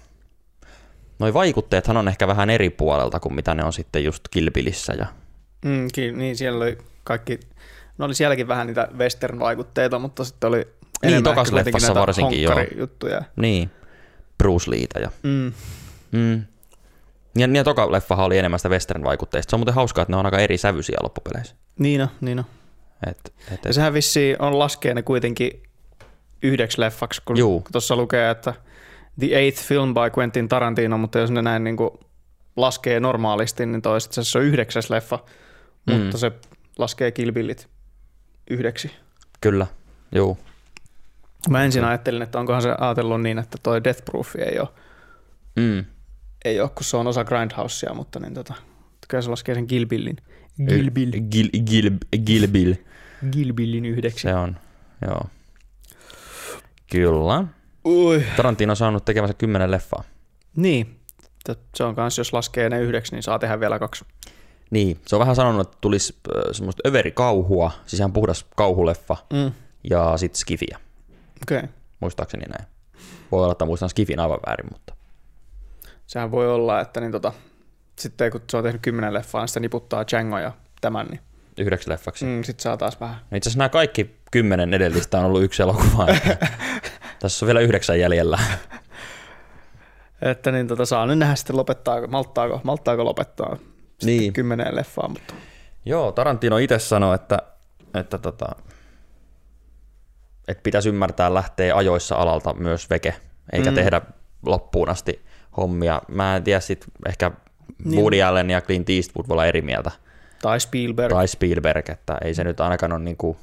Noi 1.18 1.34
vaikutteethan 1.34 1.96
on 1.96 2.08
ehkä 2.08 2.26
vähän 2.28 2.50
eri 2.50 2.70
puolelta 2.70 3.20
kuin 3.20 3.34
mitä 3.34 3.54
ne 3.54 3.64
on 3.64 3.72
sitten 3.72 4.04
just 4.04 4.28
Kilpilissä 4.30 4.92
ja 4.92 5.06
Mm, 5.64 5.88
ki- 5.94 6.12
niin, 6.12 6.36
siellä 6.36 6.64
oli 6.64 6.78
kaikki, 7.04 7.40
no 7.98 8.04
oli 8.04 8.14
sielläkin 8.14 8.48
vähän 8.48 8.66
niitä 8.66 8.88
western-vaikutteita, 8.96 9.98
mutta 9.98 10.24
sitten 10.24 10.48
oli 10.48 10.68
enemmän 11.02 11.22
tokas 11.24 11.52
leffassa 11.52 11.94
varsinkin, 11.94 12.42
joo. 12.42 12.54
honkkari-juttuja. 12.54 13.22
niin, 13.36 13.70
Bruce 14.38 14.70
Leetä 14.70 14.98
ja 15.00 15.10
Mm. 15.22 15.52
mm. 16.12 16.42
Ja, 17.38 17.48
ja 17.52 17.64
toka 17.64 17.92
leffahan 17.92 18.26
oli 18.26 18.38
enemmän 18.38 18.58
sitä 18.58 18.68
western-vaikutteista. 18.68 19.50
Se 19.50 19.56
on 19.56 19.60
muuten 19.60 19.74
hauskaa, 19.74 20.02
että 20.02 20.12
ne 20.12 20.16
on 20.16 20.24
aika 20.26 20.38
eri 20.38 20.56
sävyisiä 20.58 20.96
loppupeleissä. 21.02 21.54
Niin 21.78 22.00
on, 22.02 22.08
niin 22.20 22.38
on. 22.38 22.44
Et, 23.10 23.18
et, 23.26 23.64
Ja 23.64 23.70
et, 23.70 23.74
sehän 23.74 23.94
vissiin 23.94 24.36
on 24.42 24.58
laskee 24.58 24.94
ne 24.94 25.02
kuitenkin 25.02 25.62
yhdeksi 26.42 26.80
leffaksi, 26.80 27.22
kun 27.24 27.36
tuossa 27.72 27.96
lukee, 27.96 28.30
että 28.30 28.54
The 29.20 29.26
Eighth 29.26 29.62
Film 29.62 29.94
by 29.94 30.00
Quentin 30.18 30.48
Tarantino, 30.48 30.98
mutta 30.98 31.18
jos 31.18 31.30
ne 31.30 31.42
näin 31.42 31.64
niin 31.64 31.76
kuin 31.76 31.90
laskee 32.56 33.00
normaalisti, 33.00 33.66
niin 33.66 33.82
toi 33.82 34.00
se 34.00 34.38
on 34.38 34.44
yhdeksäs 34.44 34.90
leffa, 34.90 35.18
Mm. 35.86 35.94
mutta 35.94 36.18
se 36.18 36.32
laskee 36.78 37.10
Kill 37.12 37.32
Billit 37.32 37.68
yhdeksi. 38.50 38.90
kyllä, 39.40 39.66
juu. 40.14 40.38
Mä 41.48 41.64
ensin 41.64 41.84
ajattelin, 41.84 42.22
että 42.22 42.38
onkohan 42.40 42.62
se 42.62 42.74
ajatellut 42.78 43.22
niin, 43.22 43.38
että 43.38 43.58
toi 43.62 43.84
Death 43.84 44.04
Proof 44.04 44.36
ei 44.36 44.58
ole, 44.58 44.68
Mm. 45.56 45.84
ei 46.44 46.60
ole 46.60 46.68
kun 46.68 46.84
se 46.84 46.96
on 46.96 47.06
osa 47.06 47.24
Grindhousea, 47.24 47.94
mutta 47.94 48.20
niin 48.20 48.34
tota, 48.34 48.54
kyllä 49.08 49.22
se 49.22 49.30
laskee 49.30 49.54
sen 49.54 49.66
Kill 49.66 49.86
Billin. 49.86 50.16
Kill 50.68 50.90
Bill. 50.90 51.10
Gil, 51.30 51.48
Gil, 51.66 51.90
Gil 52.26 52.48
Bill. 52.48 52.74
Kill 53.30 53.52
Billin 53.52 53.84
yhdeksi. 53.86 54.20
Se 54.22 54.34
on, 54.34 54.56
joo. 55.06 55.22
Kyllä. 56.92 57.44
Ui. 57.84 58.24
Tarantino 58.36 58.70
on 58.72 58.76
saanut 58.76 59.04
tekemänsä 59.04 59.34
kymmenen 59.34 59.70
leffaa. 59.70 60.04
Niin. 60.56 60.96
Se 61.74 61.84
on 61.84 61.94
kans, 61.94 62.18
jos 62.18 62.32
laskee 62.32 62.68
ne 62.68 62.80
yhdeksi, 62.80 63.12
niin 63.14 63.22
saa 63.22 63.38
tehdä 63.38 63.60
vielä 63.60 63.78
kaksi. 63.78 64.04
Niin, 64.70 64.98
se 65.06 65.16
on 65.16 65.20
vähän 65.20 65.36
sanonut, 65.36 65.66
että 65.68 65.78
tulisi 65.80 66.16
semmoista 66.52 66.82
överikauhua, 66.88 67.70
siis 67.86 68.00
ihan 68.00 68.12
puhdas 68.12 68.46
kauhuleffa 68.56 69.16
Mm. 69.32 69.52
ja 69.90 70.16
sitten 70.16 70.38
skifiä. 70.38 70.78
Okay. 71.42 71.68
muistaakseni 72.00 72.44
näin. 72.44 72.70
Voi 73.32 73.42
olla, 73.42 73.52
että 73.52 73.64
muistan 73.64 73.88
skifin 73.90 74.20
aivan 74.20 74.38
väärin, 74.46 74.66
mutta 74.72 74.94
Sehän 76.06 76.30
voi 76.30 76.48
olla, 76.54 76.80
että 76.80 77.00
niin 77.00 77.12
tota, 77.12 77.32
sitten 77.98 78.30
kun 78.30 78.40
se 78.50 78.56
on 78.56 78.62
tehnyt 78.64 78.82
kymmenen 78.82 79.14
leffaa, 79.14 79.40
niin 79.42 79.48
sitten 79.48 79.62
niputtaa 79.62 80.04
Django 80.10 80.38
ja 80.38 80.52
tämän, 80.80 81.06
niin 81.06 81.20
yhdeksi 81.58 81.90
leffaksi. 81.90 82.24
Mm. 82.24 82.42
sitten 82.42 82.62
saa 82.62 82.76
taas 82.76 83.00
vähän. 83.00 83.16
No 83.30 83.36
itse 83.36 83.48
asiassa 83.48 83.58
nämä 83.58 83.68
kaikki 83.68 84.16
kymmenen 84.30 84.74
edellistä 84.74 85.18
on 85.18 85.24
ollut 85.24 85.42
yksi 85.42 85.62
elokuva. 85.62 86.06
Tässä 87.20 87.44
on 87.44 87.46
vielä 87.46 87.60
yhdeksän 87.60 88.00
jäljellä. 88.00 88.38
Että 90.22 90.52
niin 90.52 90.68
tota, 90.68 90.86
saa 90.86 91.06
nyt 91.06 91.18
nähdä 91.18 91.34
sitten 91.34 91.56
lopettaako, 91.56 92.06
malttaako, 92.06 92.60
malttaako 92.64 93.04
lopettaa 93.04 93.56
sitten 93.56 94.06
Niin. 94.06 94.32
kymmeneen 94.32 94.76
leffaa, 94.76 95.08
mutta 95.08 95.34
Joo, 95.84 96.12
Tarantino 96.12 96.58
itse 96.58 96.78
sanoi, 96.78 97.14
että, 97.14 97.38
että, 97.94 98.18
tota, 98.18 98.46
että 100.50 100.62
pitäisi 100.62 100.88
ymmärtää 100.88 101.34
lähteä 101.34 101.76
ajoissa 101.76 102.14
alalta 102.14 102.54
myös 102.54 102.90
veke, 102.90 103.14
eikä 103.52 103.70
Mm. 103.70 103.74
tehdä 103.74 104.00
loppuun 104.46 104.88
asti 104.88 105.24
hommia. 105.56 106.02
Mä 106.08 106.36
en 106.36 106.44
tiedä, 106.44 106.60
sit 106.60 106.84
ehkä 107.08 107.30
Niin. 107.84 108.00
Woody 108.00 108.22
Allen 108.22 108.50
ja 108.50 108.60
Clint 108.60 108.90
Eastwood 108.90 109.28
voi 109.28 109.34
olla 109.34 109.46
eri 109.46 109.62
mieltä, 109.62 109.90
tai 110.42 110.60
Spielberg. 110.60 111.12
tai 111.14 111.28
Spielberg, 111.28 111.88
että 111.88 112.18
ei 112.24 112.34
se 112.34 112.44
nyt 112.44 112.60
ainakaan 112.60 112.92
ole 112.92 113.00
niinku, 113.00 113.36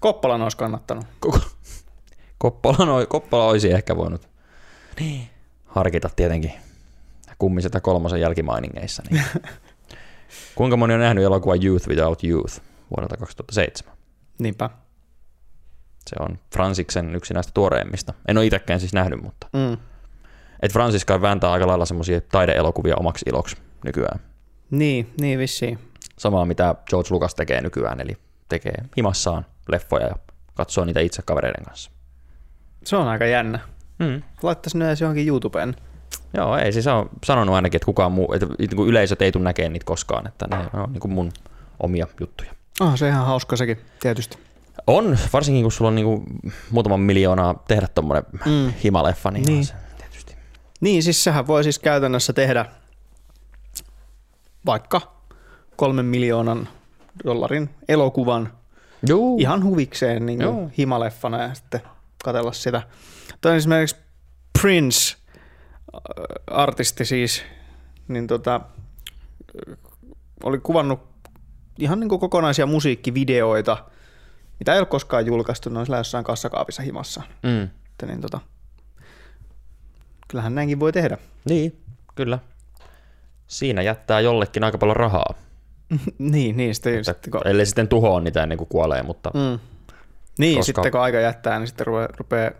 Koppalan 0.00 0.42
olisi 0.42 0.56
kannattanut. 0.56 1.04
oi- 1.24 3.06
Koppola 3.08 3.46
olisi 3.46 3.72
ehkä 3.72 3.96
voinut 3.96 4.28
niin. 5.00 5.28
harkita 5.66 6.10
tietenkin 6.16 6.52
kummisen 7.38 7.70
tai 7.70 7.80
kolmosen 7.80 8.20
jälkimainingeissa. 8.20 9.02
Niin. 9.10 9.24
Kuinka 10.54 10.76
moni 10.76 10.94
on 10.94 11.00
nähnyt 11.00 11.24
elokuvan 11.24 11.64
Youth 11.64 11.88
Without 11.88 12.24
Youth 12.24 12.60
vuodelta 12.90 13.16
2007? 13.16 13.96
Niinpä. 14.38 14.70
Se 16.10 16.16
on 16.20 16.38
Fransiksen 16.54 17.14
yksi 17.16 17.34
näistä 17.34 17.50
tuoreimmista. 17.54 18.14
En 18.28 18.38
ole 18.38 18.46
itsekään 18.46 18.80
siis 18.80 18.92
nähnyt, 18.92 19.22
mutta 19.22 19.46
Mm. 19.52 19.76
et 20.62 20.72
Francis 20.72 21.04
kai 21.04 21.22
vääntää 21.22 21.52
aika 21.52 21.66
lailla 21.66 21.84
semmoisia 21.86 22.20
taideelokuvia 22.20 22.96
omaksi 22.96 23.24
iloksi 23.28 23.56
nykyään. 23.84 24.20
Niin, 24.70 25.14
niin 25.20 25.38
vissiin. 25.38 25.78
Samaa 26.18 26.44
mitä 26.44 26.74
George 26.90 27.08
Lucas 27.10 27.34
tekee 27.34 27.60
nykyään, 27.60 28.00
eli 28.00 28.16
tekee 28.48 28.74
himassaan 28.96 29.46
leffoja 29.68 30.06
ja 30.06 30.14
katsoo 30.54 30.84
niitä 30.84 31.00
itse 31.00 31.22
kavereiden 31.22 31.64
kanssa. 31.64 31.90
Se 32.84 32.96
on 32.96 33.08
aika 33.08 33.26
jännä. 33.26 33.58
Mm. 33.98 34.22
Laittaisi 34.42 34.78
ne 34.78 34.86
edes 34.86 35.00
johonkin 35.00 35.28
YouTubeen. 35.28 35.76
Joo, 36.36 36.56
ei 36.58 36.72
siis 36.72 36.86
on 36.86 37.10
sanonut 37.24 37.54
ainakin, 37.54 37.76
että 37.78 37.86
kukaan 37.86 38.12
muu, 38.12 38.32
että 38.32 38.46
niin 38.58 38.88
yleisöt 38.88 39.22
ei 39.22 39.32
tule 39.32 39.44
näkemään 39.44 39.72
niitä 39.72 39.84
koskaan, 39.84 40.26
että 40.28 40.46
ne 40.50 40.56
on 40.82 40.92
niin 40.92 41.00
kuin 41.00 41.12
mun 41.12 41.32
omia 41.80 42.06
juttuja. 42.20 42.50
Ah, 42.80 42.96
se 42.98 43.08
ihan 43.08 43.26
hauska 43.26 43.56
sekin, 43.56 43.78
tietysti. 44.00 44.38
On, 44.86 45.18
varsinkin 45.32 45.62
kun 45.64 45.72
sulla 45.72 45.88
on 45.88 45.94
niin 45.94 46.04
kuin 46.04 46.24
muutaman 46.70 47.00
miljoonaa 47.00 47.62
tehdä 47.68 47.88
tommonen 47.88 48.22
Mm. 48.46 48.72
himaleffa, 48.84 49.30
niin, 49.30 49.44
Niin. 49.46 49.64
Se, 49.64 49.74
tietysti. 49.98 50.36
Niin, 50.80 51.02
siis 51.02 51.24
sehän 51.24 51.46
voi 51.46 51.62
siis 51.62 51.78
käytännössä 51.78 52.32
tehdä 52.32 52.66
vaikka 54.66 55.00
kolmen 55.76 56.04
miljoonan 56.04 56.68
dollarin 57.24 57.70
elokuvan 57.88 58.52
Juu. 59.08 59.38
ihan 59.40 59.64
huvikseen 59.64 60.26
niin 60.26 60.38
kuin 60.38 60.70
himaleffana 60.78 61.42
ja 61.42 61.54
sitten 61.54 61.80
katella 62.24 62.52
sitä. 62.52 62.82
Toi 63.40 63.50
on 63.52 63.56
esimerkiksi 63.56 63.96
Prince, 64.62 65.16
äh, 65.94 66.00
artisti 66.50 67.04
siis, 67.04 67.42
niin 68.08 68.26
tota, 68.26 68.54
äh, 69.70 69.76
oli 70.44 70.58
kuvannut 70.58 71.00
ihan 71.78 72.00
niin 72.00 72.08
kuin 72.08 72.20
kokonaisia 72.20 72.66
musiikkivideoita, 72.66 73.76
mitä 74.58 74.72
ei 74.72 74.78
ole 74.78 74.86
koskaan 74.86 75.26
julkaistu, 75.26 75.70
ne 75.70 75.78
on 75.78 75.86
siellä 75.86 75.98
jossain 76.00 76.24
kassakaapissa 76.24 76.82
himassa. 76.82 77.22
Mm. 77.42 77.62
Että 77.62 78.06
niin 78.06 78.20
tota, 78.20 78.40
kyllähän 80.28 80.54
näinkin 80.54 80.80
voi 80.80 80.92
tehdä. 80.92 81.18
Niin, 81.48 81.80
kyllä. 82.14 82.38
Siinä 83.46 83.82
jättää 83.82 84.20
jollekin 84.20 84.64
aika 84.64 84.78
paljon 84.78 84.96
rahaa. 84.96 85.34
niin, 86.18 86.56
niin 86.56 86.74
sitten, 86.74 86.94
Että, 86.98 87.12
sitten 87.12 87.30
kun, 87.30 87.40
ellei 87.48 87.66
sitten 87.66 87.88
tuhoa 87.88 88.20
niitä 88.20 88.42
ennen 88.42 88.58
kuin 88.58 88.68
kuolee, 88.68 89.02
mutta 89.02 89.30
mm. 89.34 89.58
niin, 90.38 90.56
koska- 90.56 90.66
sitten 90.66 90.92
kun 90.92 91.00
aika 91.00 91.20
jättää, 91.20 91.58
niin 91.58 91.66
sitten 91.66 91.86
rupeaa, 91.86 92.08
rupeaa 92.18 92.50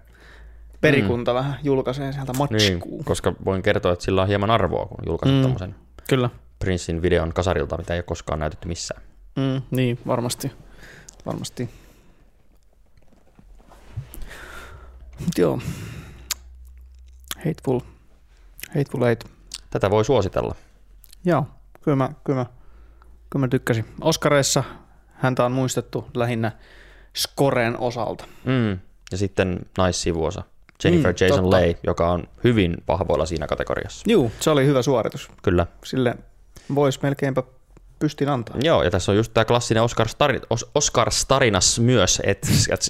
perikunta 0.81 1.31
mm. 1.33 1.35
vähän 1.35 1.59
julkaisee 1.63 2.13
sieltä 2.13 2.33
niin, 2.33 2.39
matskuu. 2.73 3.03
koska 3.05 3.33
voin 3.45 3.63
kertoa, 3.63 3.93
että 3.93 4.05
sillä 4.05 4.23
on 4.23 4.29
hieman 4.29 4.51
arvoa, 4.51 4.87
kun 4.87 4.99
julkaiset 5.07 5.35
Mm. 5.35 5.39
mm. 5.39 5.43
tämmöisen 5.43 5.75
Kyllä. 6.09 6.31
Princein 6.59 7.03
videon 7.03 7.33
kasarilta, 7.33 7.77
mitä 7.79 7.95
ei 7.95 7.99
ole 7.99 8.03
koskaan 8.03 8.39
näytetty 8.39 8.69
missään. 8.69 9.03
Mm, 9.37 9.63
niin, 9.71 9.99
varmasti. 10.07 10.53
Varmasti. 11.27 11.71
Mut 15.25 15.38
joo. 15.38 15.59
Hateful. 17.37 17.81
Hateful 18.69 19.02
Eight. 19.02 19.25
Tätä 19.71 19.91
voi 19.91 20.05
suositella. 20.05 20.55
Joo, 21.25 21.47
kyllä 21.83 21.97
mä, 21.97 22.11
kyllä 22.25 22.38
mä, 22.38 22.47
kyllä 23.31 23.47
mä 23.47 23.49
tykkäsin. 23.49 23.85
Oscareissa 24.00 24.64
häntä 25.12 25.45
on 25.45 25.52
muistettu 25.52 26.09
lähinnä 26.14 26.52
Scoren 27.17 27.79
osalta. 27.79 28.25
Mm. 28.45 28.79
Ja 29.12 29.19
sitten 29.19 29.61
naissivuosa. 29.79 30.43
Jennifer 30.85 31.12
Mm, 31.12 31.17
Jason 31.21 31.43
totta. 31.45 31.57
Leigh, 31.57 31.81
joka 31.87 32.11
on 32.11 32.25
hyvin 32.45 32.76
vahvoilla 32.88 33.26
siinä 33.26 33.47
kategoriassa. 33.47 34.02
Juu, 34.09 34.33
se 34.41 34.50
oli 34.50 34.67
hyvä 34.67 34.83
suoritus. 34.83 35.31
Kyllä. 35.43 35.67
Sille 35.85 36.14
voisi 36.75 36.99
melkeinpä 37.02 37.43
pystin 37.99 38.29
antaa. 38.29 38.57
Joo, 38.62 38.83
ja 38.83 38.91
tässä 38.91 39.12
on 39.12 39.17
just 39.17 39.35
tämä 39.35 39.45
klassinen 39.45 39.83
Oscar, 39.83 40.09
Stari, 40.09 40.41
Os, 40.50 40.71
Oscar 40.75 41.11
Starinas 41.11 41.81
myös, 41.81 42.23
että, 42.25 42.49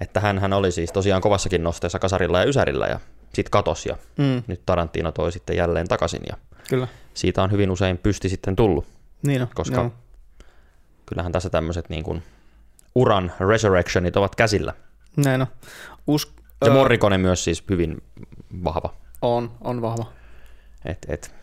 että 0.00 0.20
hän, 0.20 0.38
hän 0.38 0.52
oli 0.52 0.72
siis 0.72 0.92
tosiaan 0.92 1.22
kovassakin 1.22 1.62
nosteessa 1.64 1.98
kasarilla 1.98 2.38
ja 2.38 2.44
ysärillä 2.44 2.86
ja 2.86 3.00
sitten 3.34 3.50
katos 3.50 3.86
ja 3.86 3.96
Mm, 4.18 4.42
nyt 4.46 4.62
Tarantino 4.66 5.12
toi 5.12 5.32
sitten 5.32 5.56
jälleen 5.56 5.88
takaisin 5.88 6.22
ja 6.28 6.36
kyllä. 6.68 6.88
siitä 7.14 7.42
on 7.42 7.50
hyvin 7.50 7.70
usein 7.70 7.98
pysti 7.98 8.28
sitten 8.28 8.56
tullut. 8.56 8.86
Niin 9.22 9.42
on, 9.42 9.48
Koska- 9.54 9.76
joo. 9.80 9.92
Kyllähän 11.06 11.32
tässä 11.32 11.50
tämmöiset 11.50 11.88
niin 11.88 12.04
kuin 12.04 12.22
uran 12.94 13.32
resurrectionit 13.48 14.16
ovat 14.16 14.34
käsillä. 14.34 14.74
Näin 15.16 15.40
on. 15.40 15.46
Us- 16.06 16.32
Ja 16.60 16.66
öö, 16.66 16.72
Morricone 16.74 17.18
myös 17.18 17.44
siis 17.44 17.64
hyvin 17.70 18.02
vahva. 18.64 18.94
on, 19.22 19.50
on 19.60 19.82
vahva. 19.82 20.12
Et, 20.84 20.98
et. 21.08 21.34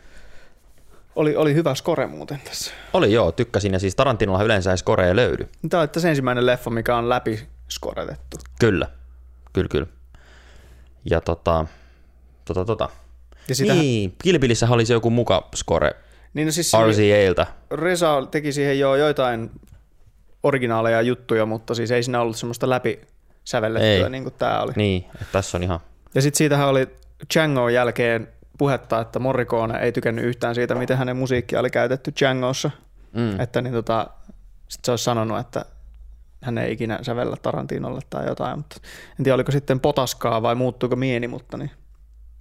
Oli, 1.16 1.36
oli 1.36 1.54
hyvä 1.54 1.76
score 1.76 2.08
muuten 2.08 2.42
tässä. 2.46 2.72
Oli 2.94 3.14
joo, 3.14 3.32
tykkäsin 3.32 3.74
ja 3.74 3.80
siis 3.80 3.96
Tarantinolla 3.96 4.44
yleensä 4.44 4.72
ei 4.72 4.78
score 4.78 5.08
ei 5.08 5.16
löydy. 5.16 5.50
Tämä 5.70 5.84
on 5.84 5.90
se 5.98 6.10
ensimmäinen 6.10 6.46
leffa, 6.46 6.70
mikä 6.70 6.98
on 6.98 7.10
läpi 7.10 7.48
skoretettu. 7.70 8.38
Kyllä, 8.60 8.88
kyllä, 9.54 9.68
kyllä. 9.68 9.88
Ja 11.10 11.22
tota, 11.22 11.66
tota, 12.46 12.66
tota. 12.66 12.90
Ja 13.50 13.56
sitähän, 13.56 13.80
niin. 13.82 14.16
Kilpilissä 14.24 14.68
oli 14.70 14.86
se 14.86 14.94
joku 14.94 15.10
muka 15.10 15.50
score 15.56 15.96
niin 16.34 16.46
no 16.46 16.52
siis 16.52 16.72
RCAltä. 16.74 17.48
Resa 17.72 18.28
teki 18.32 18.52
siihen 18.54 18.80
jo 18.80 18.96
joitain 18.96 19.52
originaaleja 20.44 21.02
juttuja, 21.02 21.46
mutta 21.46 21.76
siis 21.76 21.92
ei 21.92 22.04
siinä 22.04 22.22
ollut 22.22 22.38
semmoista 22.38 22.70
läpi 22.70 23.02
sävellettyä 23.44 23.90
Ei. 23.90 24.10
niin 24.10 24.24
kuin 24.24 24.34
tämä 24.34 24.62
oli. 24.62 24.74
Niin, 24.76 25.06
että 25.14 25.26
tässä 25.32 25.58
on 25.58 25.64
ihan, 25.64 25.80
Ja 26.16 26.22
sitten 26.22 26.38
siitähän 26.38 26.68
oli 26.68 26.88
Django 27.34 27.70
jälkeen 27.70 28.28
puhetta, 28.58 29.02
että 29.02 29.20
Morricone 29.20 29.80
ei 29.80 29.92
tykännyt 29.92 30.26
yhtään 30.26 30.56
siitä, 30.56 30.76
miten 30.76 30.98
hänen 30.98 31.18
musiikkia 31.18 31.60
oli 31.60 31.70
käytetty 31.70 32.14
Djangossa. 32.20 32.72
mm, 33.14 33.40
Että 33.40 33.62
niin 33.62 33.74
tota, 33.74 34.08
sit 34.68 34.86
se 34.86 34.92
olisi 34.92 35.04
sanonut, 35.04 35.40
että 35.40 35.66
hän 36.46 36.58
ei 36.58 36.72
ikinä 36.74 37.00
sävellä 37.02 37.36
Tarantinolle 37.42 38.02
tai 38.10 38.26
jotain, 38.28 38.58
mutta 38.60 38.76
en 39.20 39.24
tiedä 39.24 39.36
oliko 39.36 39.52
sitten 39.52 39.80
potaskaa 39.80 40.42
vai 40.42 40.56
muuttuuko 40.56 40.96
mieni, 40.96 41.28
mutta 41.28 41.58
niin 41.58 41.72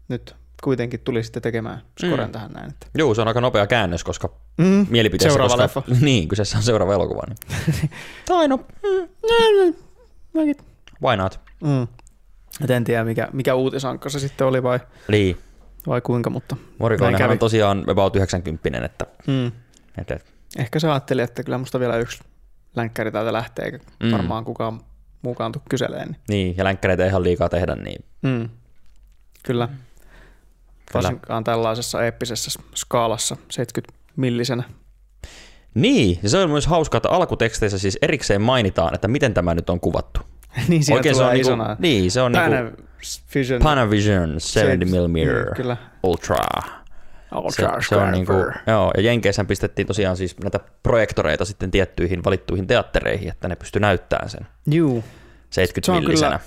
nyt 0.09 0.37
kuitenkin 0.65 1.01
tuli 1.01 1.23
sitten 1.23 1.43
tekemään 1.43 1.83
skoren 2.01 2.27
Mm. 2.29 2.33
tähän 2.33 2.51
näin. 2.53 2.71
Että. 2.71 2.87
Joo, 2.95 3.15
se 3.15 3.21
on 3.23 3.29
aika 3.29 3.41
nopea 3.41 3.67
käännös, 3.67 4.05
koska 4.05 4.29
Mm. 4.59 4.87
mielipiteessä, 4.91 5.39
Seuraava 5.39 5.65
koska, 5.67 5.81
leffa. 5.91 6.05
niin, 6.07 6.29
kyseessä 6.29 6.57
on 6.57 6.63
seuraava 6.63 6.95
elokuva. 6.95 7.23
Niin. 7.29 7.91
tai 8.29 8.49
no, 8.49 8.61
Mäkin. 10.35 10.57
why 11.03 11.17
not? 11.17 11.41
Mm. 11.63 11.83
Et 12.65 12.71
en 12.71 12.85
tiedä, 12.85 13.05
mikä, 13.05 13.29
mikä 13.33 13.55
uutisankka 13.55 14.09
se 14.09 14.19
sitten 14.19 14.47
oli 14.47 14.63
vai, 14.63 14.81
Niin, 15.09 15.37
vai 15.87 16.01
kuinka, 16.01 16.31
mutta 16.31 16.57
kävi. 17.19 17.33
on 17.33 17.39
tosiaan 17.39 17.85
about 17.91 18.17
90 18.17 18.85
että, 18.85 19.07
mm. 19.27 19.47
että, 19.99 20.15
että 20.15 20.31
ehkä 20.59 20.79
se 20.79 20.89
ajatteli, 20.91 21.23
että 21.23 21.43
kyllä 21.43 21.59
musta 21.59 21.81
vielä 21.81 21.97
yksi 21.97 22.21
länkkäri 22.77 23.13
täältä 23.13 23.33
lähtee, 23.33 23.65
eikä 23.65 23.79
Mm. 24.03 24.13
varmaan 24.13 24.45
kukaan 24.45 24.81
muukaan 25.23 25.53
tuu 25.53 25.63
kyseleen. 25.69 26.09
Niin. 26.09 26.17
niin, 26.29 26.57
ja 26.57 26.65
länkkäreitä 26.65 27.03
ei 27.03 27.09
ihan 27.09 27.23
liikaa 27.23 27.49
tehdä, 27.49 27.75
niin 27.75 28.05
Mm. 28.23 28.49
Kyllä. 29.43 29.69
Varsinkaan 30.95 31.45
tällaisessa 31.45 32.05
eeppisessä 32.05 32.61
skaalassa 32.75 33.37
70 33.51 33.99
millisenä. 34.17 34.63
Niin, 35.75 36.19
ja 36.23 36.29
se 36.29 36.39
on 36.39 36.51
myös 36.51 36.67
hauska, 36.67 36.97
että 36.97 37.09
alkuteksteissä 37.09 37.79
siis 37.79 37.99
erikseen 38.03 38.43
mainitaan, 38.43 38.95
että 38.95 39.09
miten 39.09 39.35
tämä 39.35 39.55
nyt 39.55 39.71
on 39.71 39.81
kuvattu. 39.81 40.21
niin 40.69 40.85
siinä 40.85 40.97
Oikein 40.97 41.15
se 41.15 41.19
tulee 41.19 41.35
on 41.35 41.41
isona. 41.41 41.65
niinku, 41.67 41.83
niin, 41.83 42.11
se 42.11 42.23
on 42.23 42.33
niinku 42.33 42.51
Panavision. 42.51 43.63
Panavision 43.63 44.41
70 44.41 45.89
kyllä. 47.57 47.81
Se, 47.81 47.89
se 47.89 47.97
on 47.97 48.11
niinku, 48.13 48.33
Scarper. 48.33 48.59
joo, 48.67 48.91
ja 48.97 49.03
Jenkeissä 49.03 49.45
pistettiin 49.45 49.87
tosiaan 49.87 50.17
siis 50.17 50.37
näitä 50.43 50.61
projektoreita 50.83 51.45
sitten 51.45 51.71
tiettyihin 51.71 52.25
valittuihin 52.25 52.67
teattereihin, 52.67 53.29
että 53.29 53.49
ne 53.49 53.57
pysty 53.57 53.81
näyttämään 53.81 54.31
sen 54.31 54.47
Juu, 54.71 55.05
70 55.51 55.87
Se 55.87 55.93
on 55.93 56.05
millisenä. 56.05 56.41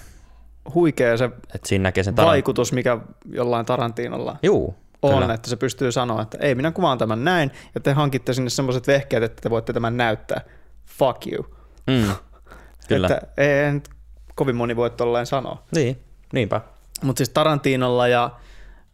huikea 0.74 1.18
se 1.18 1.26
Että 1.26 1.68
siinä 1.68 1.84
näkee 1.84 2.04
sen 2.04 2.16
taran... 2.16 2.30
vaikutus, 2.30 2.74
mikä 2.74 2.98
jollain 3.32 3.66
Tarantinolla 3.66 4.38
Juu, 4.44 4.76
on, 5.02 5.20
kyllä. 5.22 5.34
että 5.34 5.50
se 5.50 5.56
pystyy 5.56 5.92
sanoa, 5.92 6.22
että 6.22 6.38
ei, 6.42 6.56
minä 6.56 6.72
kuvaan 6.72 6.98
tämän 6.98 7.24
näin, 7.24 7.52
ja 7.76 7.82
te 7.82 7.94
hankitte 7.94 8.34
sinne 8.34 8.50
semmoiset 8.50 8.88
vehkeet, 8.88 9.24
että 9.24 9.42
te 9.42 9.50
voitte 9.50 9.74
tämän 9.74 9.98
näyttää. 9.98 10.42
Fuck 10.86 11.28
you. 11.32 11.46
Mm, 11.88 12.12
kyllä. 12.88 13.08
Että 13.08 13.28
ei 13.38 13.72
nyt 13.72 13.90
kovin 14.36 14.56
moni 14.56 14.76
voi 14.76 14.90
tolleen 14.90 15.26
sanoa. 15.26 15.64
Niin, 15.76 16.00
niinpä. 16.34 16.62
Mutta 17.04 17.18
siis 17.18 17.30
Tarantinolla 17.30 18.08
ja 18.08 18.32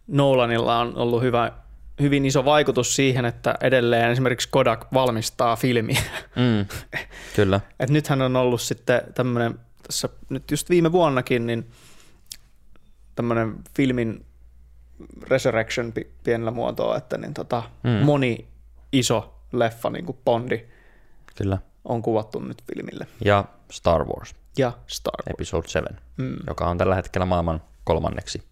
Nolanilla 0.08 0.79
on 0.79 0.97
ollut 0.97 1.21
hyvä, 1.21 1.51
hyvin 2.01 2.25
iso 2.25 2.45
vaikutus 2.45 2.95
siihen, 2.95 3.25
että 3.25 3.56
edelleen 3.62 4.12
esimerkiksi 4.12 4.49
Kodak 4.51 4.86
valmistaa 4.93 5.56
filmiä. 5.56 6.01
Mm, 6.36 6.65
kyllä. 7.36 7.60
Et 7.79 7.89
nythän 7.89 8.21
on 8.21 8.36
ollut 8.36 8.62
sitten 8.62 9.01
tämmöinen, 9.15 9.60
tässä 9.88 10.10
nyt 10.29 10.51
just 10.51 10.69
viime 10.69 10.91
vuonnakin, 10.91 11.45
niin 11.47 11.71
tämmöinen 13.15 13.56
filmin 13.75 14.25
resurrection 15.21 15.91
pi- 15.91 16.12
pienellä 16.23 16.51
muotoa, 16.51 16.97
että 16.97 17.17
niin 17.17 17.34
tota, 17.34 17.63
mm. 17.84 17.89
moni 17.89 18.47
iso 18.91 19.39
leffa, 19.51 19.89
niin 19.89 20.06
kuin 20.06 20.17
Bondi, 20.25 20.65
Kyllä. 21.36 21.58
on 21.86 22.01
kuvattu 22.01 22.39
nyt 22.39 22.63
filmille. 22.73 23.08
Ja 23.25 23.45
Star 23.71 24.06
Wars 24.06 24.36
Ja 24.58 24.71
Star 24.88 25.15
Wars. 25.17 25.34
Episode 25.34 25.67
7, 25.67 25.99
Mm. 26.17 26.36
joka 26.47 26.65
on 26.69 26.77
tällä 26.77 26.95
hetkellä 26.95 27.25
maailman 27.25 27.62
kolmanneksi 27.84 28.43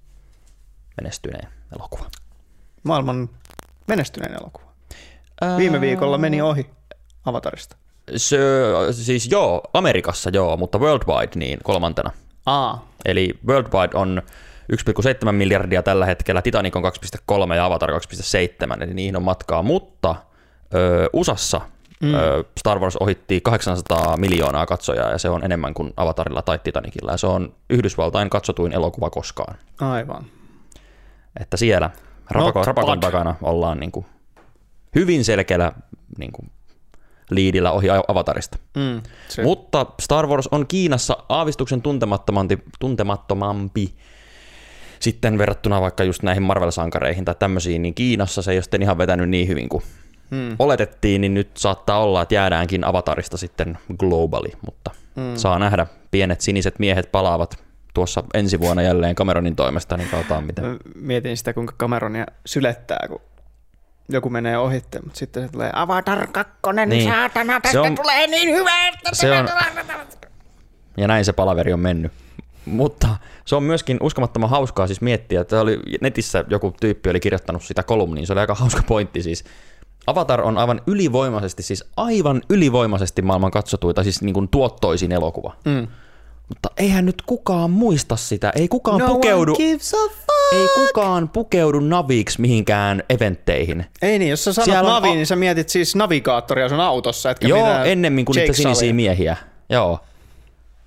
menestyneen 1.02 1.48
elokuva. 1.76 2.06
Maailman 2.84 3.30
menestyneen 3.88 4.34
elokuva. 4.42 4.72
Viime 5.58 5.82
viikolla 5.82 6.18
meni 6.18 6.42
ohi 6.42 6.70
Avatarista. 7.26 7.76
Se, 8.18 8.38
siis 8.92 9.32
joo, 9.32 9.62
Amerikassa 9.74 10.30
joo, 10.34 10.58
mutta 10.58 10.80
worldwide 10.80 11.32
niin 11.36 11.60
kolmantena. 11.64 12.12
Aa, 12.46 12.88
Eli 13.06 13.40
worldwide 13.48 13.98
on 13.98 14.22
1,7 15.26 15.32
miljardia 15.32 15.84
tällä 15.84 16.06
hetkellä, 16.06 16.42
Titanic 16.42 16.76
on 16.76 16.84
2,3 16.84 17.56
ja 17.56 17.66
Avatar 17.66 17.90
2,7, 17.90 18.84
eli 18.84 18.94
niihin 18.94 19.16
on 19.16 19.24
matkaa, 19.24 19.64
mutta 19.64 20.16
ö, 20.74 21.10
USAssa 21.14 21.62
mm. 22.02 22.14
ö, 22.14 22.44
Star 22.60 22.80
Wars 22.80 22.96
ohitti 22.96 23.42
800 23.42 24.18
miljoonaa 24.18 24.66
katsojaa 24.66 25.12
ja 25.12 25.18
se 25.18 25.30
on 25.30 25.44
enemmän 25.44 25.74
kuin 25.74 25.94
Avatarilla 25.98 26.42
tai 26.42 26.60
Titanicilla 26.64 27.12
ja 27.12 27.18
se 27.18 27.28
on 27.28 27.54
Yhdysvaltain 27.70 28.30
katsotuin 28.30 28.74
elokuva 28.74 29.10
koskaan. 29.10 29.58
aivan. 29.82 30.26
Että 31.40 31.58
siellä 31.58 31.90
rapakon 32.32 32.86
bad. 32.86 33.00
takana 33.00 33.36
ollaan 33.42 33.80
niin 33.80 33.92
kuin 33.92 34.06
hyvin 34.96 35.26
selkeällä 35.26 35.72
niin 36.18 36.32
kuin 36.32 36.52
liidillä 37.30 37.72
ohi 37.72 37.88
Avatarista. 38.08 38.58
Mm, 38.76 39.02
se, 39.28 39.44
Mutta 39.44 39.86
Star 40.02 40.28
Wars 40.28 40.48
on 40.52 40.68
Kiinassa 40.68 41.18
aavistuksen 41.30 41.82
tuntemattomampi, 41.82 42.58
tuntemattomampi 42.80 43.94
sitten 45.00 45.38
verrattuna 45.38 45.82
vaikka 45.82 46.04
just 46.04 46.24
näihin 46.24 46.44
Marvel-sankareihin 46.44 47.26
tai 47.26 47.36
tämmöisiin, 47.40 47.82
niin 47.82 47.94
Kiinassa 47.94 48.42
se 48.42 48.52
ei 48.52 48.58
ole 48.58 48.62
sitten 48.64 48.82
ihan 48.82 48.98
vetänyt 48.98 49.30
niin 49.30 49.48
hyvin 49.48 49.70
kuin 49.70 49.84
Hmm. 50.32 50.56
oletettiin, 50.60 51.22
niin 51.22 51.34
nyt 51.34 51.58
saattaa 51.58 52.00
olla, 52.00 52.22
että 52.22 52.36
jäädäänkin 52.36 52.84
Avatarista 52.84 53.38
sitten 53.38 53.78
globaali, 53.98 54.52
mutta 54.66 54.92
Mm. 55.16 55.36
saa 55.36 55.60
nähdä. 55.60 55.88
Pienet 56.12 56.42
siniset 56.42 56.80
miehet 56.80 57.12
palaavat 57.12 57.64
tuossa 57.94 58.24
ensi 58.34 58.60
vuonna 58.60 58.82
jälleen 58.82 59.16
Cameronin 59.16 59.56
toimesta, 59.56 59.98
niin 59.98 60.10
katsotaan 60.10 60.44
miten. 60.44 60.66
Mä 60.66 60.78
mietin 60.96 61.38
sitä, 61.38 61.54
kuinka 61.54 61.74
Cameronia 61.80 62.26
sylettää, 62.46 63.06
kun 63.08 63.22
joku 64.10 64.30
menee 64.30 64.58
ohitte, 64.58 65.00
mutta 65.04 65.20
sitten 65.20 65.44
se 65.44 65.52
tulee 65.52 65.70
Avatar 65.74 66.28
2, 66.28 66.54
Niin. 66.76 66.90
niin. 66.90 67.10
saatana, 67.10 67.60
tästä 67.62 67.72
Se 67.72 67.80
on- 67.80 67.96
tulee 67.96 68.28
niin 68.28 68.56
hyvä, 68.56 68.88
että 68.88 69.10
Se 69.14 69.32
on, 69.32 69.50
ja 70.98 71.08
näin 71.08 71.26
se 71.26 71.34
palaveri 71.34 71.74
on 71.74 71.80
mennyt. 71.80 72.12
Mutta 72.66 73.08
se 73.46 73.56
on 73.56 73.64
myöskin 73.64 73.98
uskomattoman 74.02 74.50
hauskaa 74.50 74.88
siis 74.88 75.02
miettiä, 75.02 75.42
että 75.42 75.62
oli 75.62 75.80
netissä 76.02 76.46
joku 76.50 76.74
tyyppi 76.80 77.10
oli 77.10 77.20
kirjoittanut 77.20 77.64
sitä 77.64 77.84
kolumniin, 77.84 78.28
se 78.28 78.34
oli 78.34 78.40
aika 78.40 78.56
hauska 78.56 78.84
pointti 78.88 79.24
siis. 79.24 79.44
Avatar 80.08 80.42
on 80.42 80.58
aivan 80.58 80.82
ylivoimaisesti, 80.88 81.64
siis 81.64 81.84
aivan 81.98 82.42
ylivoimaisesti 82.50 83.22
maailman 83.22 83.52
katsotuita, 83.52 84.04
siis 84.04 84.22
niin 84.22 84.34
kuin 84.34 84.48
tuottoisin 84.50 85.12
elokuva. 85.12 85.56
Mm. 85.66 85.88
Mutta 86.52 86.70
eihän 86.78 87.06
nyt 87.06 87.22
kukaan 87.26 87.72
muista 87.72 88.16
sitä, 88.16 88.52
ei 88.56 88.68
kukaan 88.68 89.00
No 89.00 89.08
pukeudu, 89.08 89.56
ei 90.54 90.68
kukaan 90.76 91.30
pukeudu 91.30 91.80
naviksi 91.80 92.42
mihinkään 92.42 93.04
eventteihin. 93.10 93.86
Ei 94.02 94.20
niin, 94.20 94.30
jos 94.30 94.44
sä 94.44 94.54
sanot 94.54 94.66
Siellä 94.66 94.82
on 94.82 94.86
navi, 94.96 95.10
a- 95.10 95.14
niin 95.14 95.28
sä 95.28 95.36
mietit 95.36 95.70
siis 95.70 95.96
navigaattoria 95.96 96.70
sun 96.70 96.80
autossa, 96.80 97.32
etkä 97.32 97.48
Joo, 97.48 97.84
ennemmin 97.84 98.26
kuin 98.26 98.36
niitä 98.36 98.54
sinisiä 98.54 98.94
miehiä. 98.94 99.38
Joo. 99.70 100.00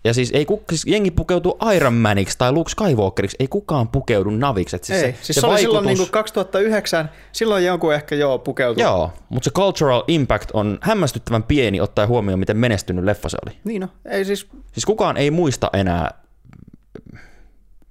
Ja 0.05 0.15
siis, 0.15 0.31
ei 0.35 0.47
siis 0.71 0.87
jengi 0.87 1.11
pukeutuu 1.11 1.59
Iron 1.77 1.95
Maniksi 1.95 2.39
tai 2.39 2.53
Luke 2.53 2.71
Skywalkeriksi, 2.71 3.37
ei 3.41 3.49
kukaan 3.49 3.89
pukeudu 3.89 4.31
naviksi. 4.31 4.77
Et 4.77 4.85
siis 4.85 5.03
Ei, 5.03 5.13
se, 5.13 5.19
siis 5.23 5.27
se, 5.35 5.41
se, 5.41 5.47
oli 5.47 5.59
silloin 5.59 5.85
vaikutus, 5.85 6.07
niin 6.07 6.13
2009, 6.13 7.11
silloin 7.33 7.65
joku 7.65 7.91
ehkä 7.91 8.15
joo 8.15 8.39
pukeutui. 8.39 8.83
Joo, 8.83 9.13
mutta 9.29 9.45
se 9.45 9.51
cultural 9.51 10.03
impact 10.09 10.51
on 10.53 10.79
hämmästyttävän 10.81 11.43
pieni 11.43 11.81
ottaen 11.81 12.09
huomioon, 12.09 12.39
miten 12.41 12.57
menestynyt 12.57 13.05
leffa 13.05 13.29
se 13.29 13.37
oli. 13.47 13.57
Niin 13.65 13.81
no, 13.81 13.89
ei 14.11 14.25
siis, 14.25 14.47
Siis 14.73 14.85
kukaan 14.87 15.17
ei 15.17 15.31
muista 15.31 15.71
enää, 15.73 16.11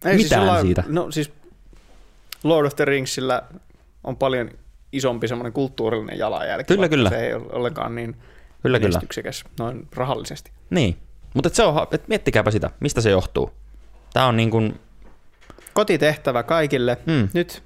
ei 0.06 0.14
siis 0.14 0.24
Mitään 0.24 0.42
jollain- 0.42 0.66
siitä. 0.66 0.84
No 0.88 1.12
siis 1.12 1.32
Lord 2.44 2.68
of 2.68 2.76
the 2.76 2.86
Ringsillä 2.86 3.42
on 4.04 4.18
paljon 4.18 4.50
isompi 4.92 5.28
semmoinen 5.28 5.54
kulttuurillinen 5.54 6.18
jalanjälki. 6.18 6.74
Kyllä, 6.74 6.90
kyllä. 6.90 7.10
Se 7.10 7.26
ei 7.28 7.34
ole 7.34 7.44
ollenkaan 7.52 7.96
niin 7.96 8.16
Kyllä, 8.62 8.80
kyllä. 8.80 8.90
menestyksekäs 8.90 9.44
noin 9.60 9.88
rahallisesti. 9.96 10.52
niin. 10.70 10.98
Mutta 11.34 11.50
se 11.50 11.64
on, 11.64 11.88
et 11.92 12.08
miettikääpä 12.08 12.52
sitä, 12.52 12.70
mistä 12.80 13.02
se 13.02 13.10
johtuu. 13.10 13.52
Tämä 14.14 14.26
on 14.28 14.38
niin 14.38 14.52
kuin, 14.52 14.80
Kotitehtävä 15.74 16.44
kaikille. 16.44 16.98
Mm. 17.06 17.30
Nyt 17.34 17.64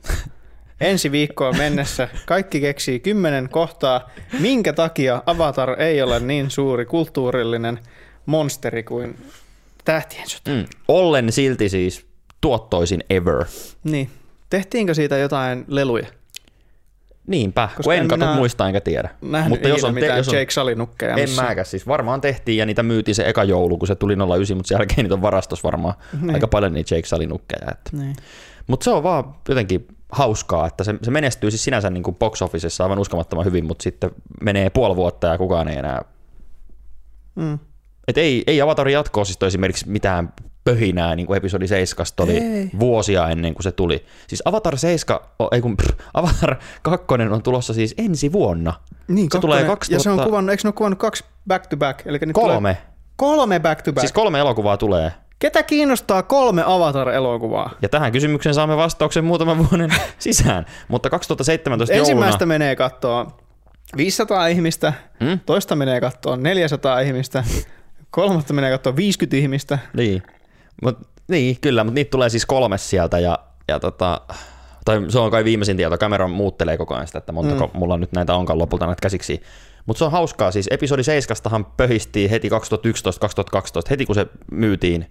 ensi 0.82 1.12
viikkoon 1.12 1.58
mennessä 1.58 2.10
kaikki 2.26 2.62
keksii 2.62 3.00
kymmenen 3.00 3.50
kohtaa, 3.50 4.10
minkä 4.40 4.74
takia 4.74 5.24
Avatar 5.26 5.82
ei 5.82 6.02
ole 6.02 6.20
niin 6.20 6.52
suuri 6.52 6.86
kulttuurillinen 6.86 7.80
monsteri 8.26 8.84
kuin 8.84 9.18
tähtien 9.86 10.30
sota. 10.30 10.52
mm, 10.52 10.66
ollen 10.88 11.32
silti 11.32 11.70
siis 11.70 12.06
tuottoisin 12.42 13.04
ever. 13.10 13.46
Niin. 13.84 14.10
Tehtiinkö 14.50 14.94
siitä 14.94 15.18
jotain 15.18 15.66
leluja? 15.68 16.08
Niinpä, 17.28 17.68
Koska 17.68 17.84
kun 17.84 17.94
en 17.94 18.02
en 18.02 18.08
kato 18.08 18.34
muista 18.34 18.68
enkä 18.68 18.82
tiedä. 18.82 19.10
Mutta 19.50 19.68
jos 19.68 19.84
on, 19.84 19.96
te, 19.96 20.06
jos 20.06 20.28
on 20.30 20.36
Jake 20.36 20.52
Sully-nukkeja. 20.52 21.16
En 21.16 21.30
mäkään, 21.30 21.66
siis 21.66 21.88
varmaan 21.88 22.22
tehtiin 22.22 22.58
ja 22.58 22.66
niitä 22.66 22.84
myytiin 22.84 23.16
se 23.16 23.24
eka 23.30 23.44
joulu, 23.44 23.78
kun 23.78 23.88
se 23.88 23.96
tuli 23.96 24.16
09, 24.16 24.58
mutta 24.58 24.68
sen 24.68 24.76
jälkeen 24.76 25.04
niitä 25.04 25.14
on 25.14 25.22
varastossa 25.22 25.64
varmaan 25.64 25.94
Niin. 26.22 26.34
aika 26.34 26.48
paljon 26.48 26.74
niitä 26.74 26.96
Jake 26.96 27.08
Sully-nukkeja. 27.08 27.72
Että. 27.72 27.90
Niin. 27.94 28.16
Mutta 28.68 28.84
se 28.84 28.90
on 28.92 29.04
vaan 29.04 29.36
jotenkin 29.50 29.88
hauskaa, 30.12 30.68
että 30.68 30.84
se, 30.84 30.96
se 31.04 31.12
menestyy 31.12 31.52
siis 31.52 31.64
sinänsä 31.64 31.90
niin 31.90 32.04
kuin 32.04 32.16
box 32.16 32.42
officessa 32.42 32.84
aivan 32.84 33.00
uskomattoman 33.00 33.46
hyvin, 33.46 33.66
mutta 33.66 33.84
sitten 33.84 34.12
menee 34.42 34.70
puoli 34.70 34.96
vuotta 34.96 35.28
ja 35.28 35.38
kukaan 35.38 35.68
ei 35.68 35.78
enää... 35.78 36.02
Mm. 37.36 37.60
Et 38.08 38.18
ei, 38.18 38.44
ei 38.48 38.62
Avatarin 38.62 38.94
jatkoa 38.94 39.26
siis 39.26 39.38
esimerkiksi 39.44 39.90
mitään 39.90 40.34
pöhinää, 40.72 41.16
niin 41.16 41.26
kuin 41.28 41.38
episodi 41.38 41.68
7 41.68 42.06
oli 42.20 42.38
Ei. 42.38 42.70
vuosia 42.80 43.30
ennen 43.30 43.54
kuin 43.54 43.64
se 43.64 43.72
tuli. 43.72 44.06
Siis 44.28 44.42
Avatar 44.46 44.78
7, 44.78 45.20
o- 45.40 45.48
ei 45.52 45.62
kun, 45.62 45.78
pff, 45.78 45.90
Avatar 46.14 46.56
2 46.82 47.06
on 47.32 47.44
tulossa 47.44 47.74
siis 47.74 47.96
ensi 47.98 48.32
vuonna. 48.32 48.74
Niin, 49.08 49.28
Se 49.32 49.40
tulee 49.40 49.64
kakkonen. 49.64 49.96
Ja 49.98 50.00
se 50.00 50.10
on 50.10 50.16
2000 50.18 50.26
kuvannut, 50.30 50.52
eikö 50.52 50.62
ne 50.64 50.68
ole 50.68 50.74
kuvannut 50.74 51.00
kaksi 51.00 51.24
back 51.48 51.68
to 51.68 51.78
back? 51.78 52.08
Eli 52.08 52.18
nyt 52.26 52.34
Tulee 52.34 52.54
Kolme. 52.54 52.78
kolme 53.16 53.60
back 53.60 53.82
to 53.82 53.94
back. 53.94 54.02
Siis 54.02 54.12
kolme 54.12 54.40
elokuvaa 54.40 54.78
tulee. 54.78 55.12
Ketä 55.40 55.64
kiinnostaa 55.64 56.24
kolme 56.24 56.64
Avatar-elokuvaa? 56.66 57.70
Ja 57.82 57.90
tähän 57.90 58.12
kysymykseen 58.12 58.56
saamme 58.56 58.78
vastauksen 58.78 59.26
muutaman 59.26 59.58
vuoden 59.70 59.90
sisään. 60.20 60.66
Mutta 60.88 61.10
2017 61.10 61.96
Ensimmäistä 61.96 62.44
jouluna... 62.44 62.46
menee 62.54 62.76
kattoon 62.76 63.28
500 63.98 64.48
ihmistä, 64.48 64.94
Hmm? 65.24 65.40
toista 65.46 65.76
menee 65.76 66.02
kattoon 66.02 66.44
400 66.44 67.00
ihmistä, 67.00 67.44
kolmatta 68.12 68.54
menee 68.54 68.72
kattoon 68.72 68.96
50 68.96 69.38
ihmistä. 69.38 69.80
Niin. 69.94 70.24
Mut, 70.84 70.98
niin, 71.28 71.58
kyllä, 71.62 71.84
mutta 71.84 71.96
niitä 71.96 72.10
tulee 72.12 72.30
siis 72.30 72.46
kolme 72.46 72.78
sieltä 72.78 73.20
ja, 73.20 73.40
ja 73.68 73.80
tota, 73.80 74.22
tai 74.86 75.06
se 75.10 75.20
on 75.20 75.32
kai 75.32 75.44
viimeisin 75.44 75.78
tieto, 75.78 75.98
Cameron 75.98 76.32
muuttelee 76.32 76.78
koko 76.78 76.96
ajan 76.96 77.08
sitä, 77.08 77.18
että 77.20 77.32
montako 77.32 77.68
mm. 77.68 77.80
mulla 77.80 77.98
nyt 77.98 78.12
näitä 78.12 78.36
onkaan 78.36 78.60
lopulta 78.60 78.86
näitä 78.86 79.02
käsiksi. 79.02 79.42
Mutta 79.86 79.98
se 79.98 80.06
on 80.06 80.12
hauskaa, 80.12 80.52
siis 80.52 80.68
episodi 80.72 81.04
7 81.04 81.66
pöhistiin 81.66 82.30
heti 82.30 82.50
2011-2012, 82.50 82.54
heti 83.90 84.06
kun 84.06 84.16
se 84.16 84.28
myytiin 84.52 85.06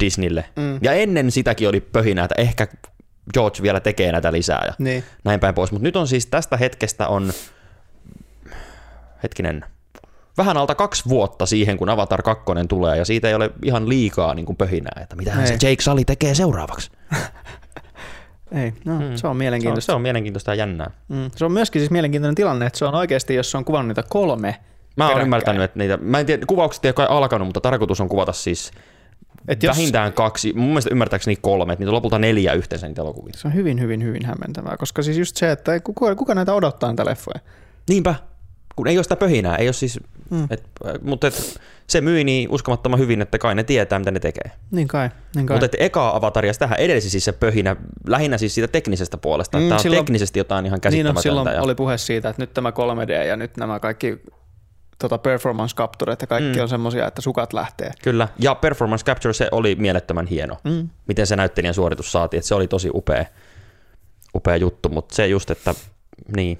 Disneylle. 0.00 0.44
Mm. 0.56 0.78
Ja 0.82 0.92
ennen 0.92 1.30
sitäkin 1.30 1.68
oli 1.68 1.80
pöhinä, 1.80 2.24
että 2.24 2.34
ehkä 2.38 2.68
George 3.34 3.62
vielä 3.62 3.80
tekee 3.80 4.12
näitä 4.12 4.32
lisää 4.32 4.64
ja 4.66 4.72
Niin. 4.78 5.04
näin 5.24 5.40
päin 5.40 5.54
pois. 5.54 5.72
Mutta 5.72 5.82
nyt 5.82 5.96
on 5.96 6.08
siis 6.08 6.26
tästä 6.26 6.56
hetkestä 6.56 7.08
on, 7.08 7.32
hetkinen, 9.22 9.64
vähän 10.38 10.56
alta 10.56 10.74
kaksi 10.74 11.08
vuotta 11.08 11.46
siihen, 11.46 11.76
kun 11.76 11.88
Avatar 11.88 12.22
2 12.22 12.44
tulee, 12.68 12.98
ja 12.98 13.04
siitä 13.04 13.28
ei 13.28 13.34
ole 13.34 13.50
ihan 13.62 13.88
liikaa 13.88 14.34
niin 14.34 14.46
kuin 14.46 14.56
pöhinää, 14.56 15.02
että 15.02 15.40
Ei. 15.40 15.46
se 15.46 15.52
Jake 15.52 15.82
Sully 15.82 16.04
tekee 16.04 16.34
seuraavaksi. 16.34 16.90
Ei, 18.52 18.72
no, 18.84 18.94
mm. 18.94 19.00
se 19.00 19.04
on 19.12 19.18
Se 19.18 19.26
on, 19.26 19.36
mielenkiintoista. 19.36 19.92
se 19.92 19.96
on 19.96 20.02
mielenkiintoista 20.02 20.50
ja 20.50 20.54
jännää. 20.54 20.90
Mm. 21.08 21.30
Se 21.36 21.44
on 21.44 21.52
myöskin 21.52 21.80
siis 21.80 21.90
mielenkiintoinen 21.90 22.34
tilanne, 22.34 22.66
että 22.66 22.78
se 22.78 22.84
on 22.84 22.94
oikeasti, 22.94 23.34
jos 23.34 23.50
se 23.50 23.56
on 23.56 23.64
kuvannut 23.64 23.88
niitä 23.88 24.02
kolme 24.08 24.60
Mä 24.96 25.08
oon 25.08 25.22
ymmärtänyt, 25.22 25.62
että 25.62 25.78
niitä, 25.78 25.96
mä 25.96 26.20
en 26.20 26.26
tiedä, 26.26 26.46
kuvaukset 26.46 26.84
ei 26.84 26.88
ole 26.88 26.94
kai 26.94 27.06
alkanut, 27.10 27.48
mutta 27.48 27.60
tarkoitus 27.60 28.00
on 28.00 28.08
kuvata 28.08 28.32
siis 28.32 28.72
Et 29.48 29.62
jos, 29.62 29.76
vähintään 29.76 30.12
kaksi, 30.12 30.52
mun 30.52 30.68
mielestä 30.68 30.90
ymmärtääkseni 30.90 31.36
kolme, 31.36 31.72
että 31.72 31.80
niitä 31.80 31.90
on 31.90 31.94
lopulta 31.94 32.18
neljä 32.18 32.52
yhteensä 32.52 32.86
niitä 32.86 33.02
elokuvia. 33.02 33.32
se 33.36 33.48
on 33.48 33.54
hyvin, 33.54 33.80
hyvin, 33.80 34.02
hyvin 34.04 34.26
hämmentävää, 34.26 34.76
koska 34.76 35.02
siis 35.02 35.18
just 35.18 35.36
se, 35.36 35.50
että 35.50 35.80
kuka, 35.80 36.14
kuka 36.14 36.34
näitä 36.34 36.54
odottaa 36.54 36.88
näitä 36.88 37.04
leffoja. 37.04 37.40
Niinpä, 37.88 38.14
kun 38.76 38.86
ei 38.88 38.98
ole 38.98 39.02
sitä 39.02 39.16
pöhinää, 39.16 39.56
ei 39.56 39.66
ole 39.66 39.72
siis, 39.72 40.00
Mm. 40.30 40.46
et, 40.50 40.64
mutta 41.02 41.26
et, 41.26 41.60
se 41.86 42.00
myi 42.00 42.24
niin 42.24 42.48
uskomattoman 42.50 42.98
hyvin, 42.98 43.22
että 43.22 43.38
kai 43.38 43.54
ne 43.54 43.64
tietää, 43.64 43.98
mitä 43.98 44.10
ne 44.10 44.20
tekee. 44.20 44.50
Niin 44.70 44.88
kai, 44.88 45.10
niin 45.36 45.46
kai. 45.46 45.54
Mutta 45.54 45.64
että 45.64 45.76
eka 45.80 46.10
avataria, 46.16 46.54
tähän 46.54 46.78
edelsi 46.78 47.10
siis 47.10 47.24
se 47.24 47.32
pöhinä, 47.32 47.76
lähinnä 48.06 48.38
siis 48.38 48.54
siitä 48.54 48.68
teknisestä 48.68 49.16
puolesta. 49.16 49.58
Mm, 49.58 49.64
Tämä 49.64 49.74
on 49.74 49.80
silloin- 49.82 50.04
teknisesti 50.04 50.38
jotain 50.38 50.66
ihan 50.66 50.76
niin 50.76 50.80
käsittämätöntä. 50.80 51.18
on, 51.18 51.22
silloin 51.22 51.54
ja, 51.54 51.62
oli 51.62 51.74
puhe 51.74 51.98
siitä, 51.98 52.28
että 52.28 52.42
nyt 52.42 52.54
tämä 52.54 52.70
3D 52.70 53.10
ja 53.26 53.36
nyt 53.36 53.56
nämä 53.56 53.80
kaikki 53.80 54.18
tota 54.98 55.18
performance 55.18 55.76
capturet 55.76 56.20
ja 56.20 56.26
kaikki 56.26 56.56
Mm. 56.58 56.62
on 56.62 56.68
semmosia, 56.68 57.06
että 57.06 57.20
sukat 57.22 57.52
lähtee. 57.52 57.90
Kyllä, 58.02 58.28
ja 58.38 58.54
Performance 58.54 59.04
Capture 59.04 59.32
se 59.32 59.48
oli 59.52 59.74
mielettömän 59.74 60.26
hieno. 60.26 60.56
Mm. 60.64 60.88
Miten 61.08 61.26
se 61.26 61.36
näyttelijän 61.36 61.74
suoritus 61.74 62.12
saatiin, 62.12 62.38
että 62.38 62.48
se 62.48 62.54
oli 62.54 62.68
tosi 62.68 62.90
upea, 62.94 63.24
upea 64.34 64.56
juttu, 64.56 64.88
mutta 64.88 65.14
se 65.14 65.26
just, 65.26 65.50
että 65.50 65.74
niin, 66.36 66.58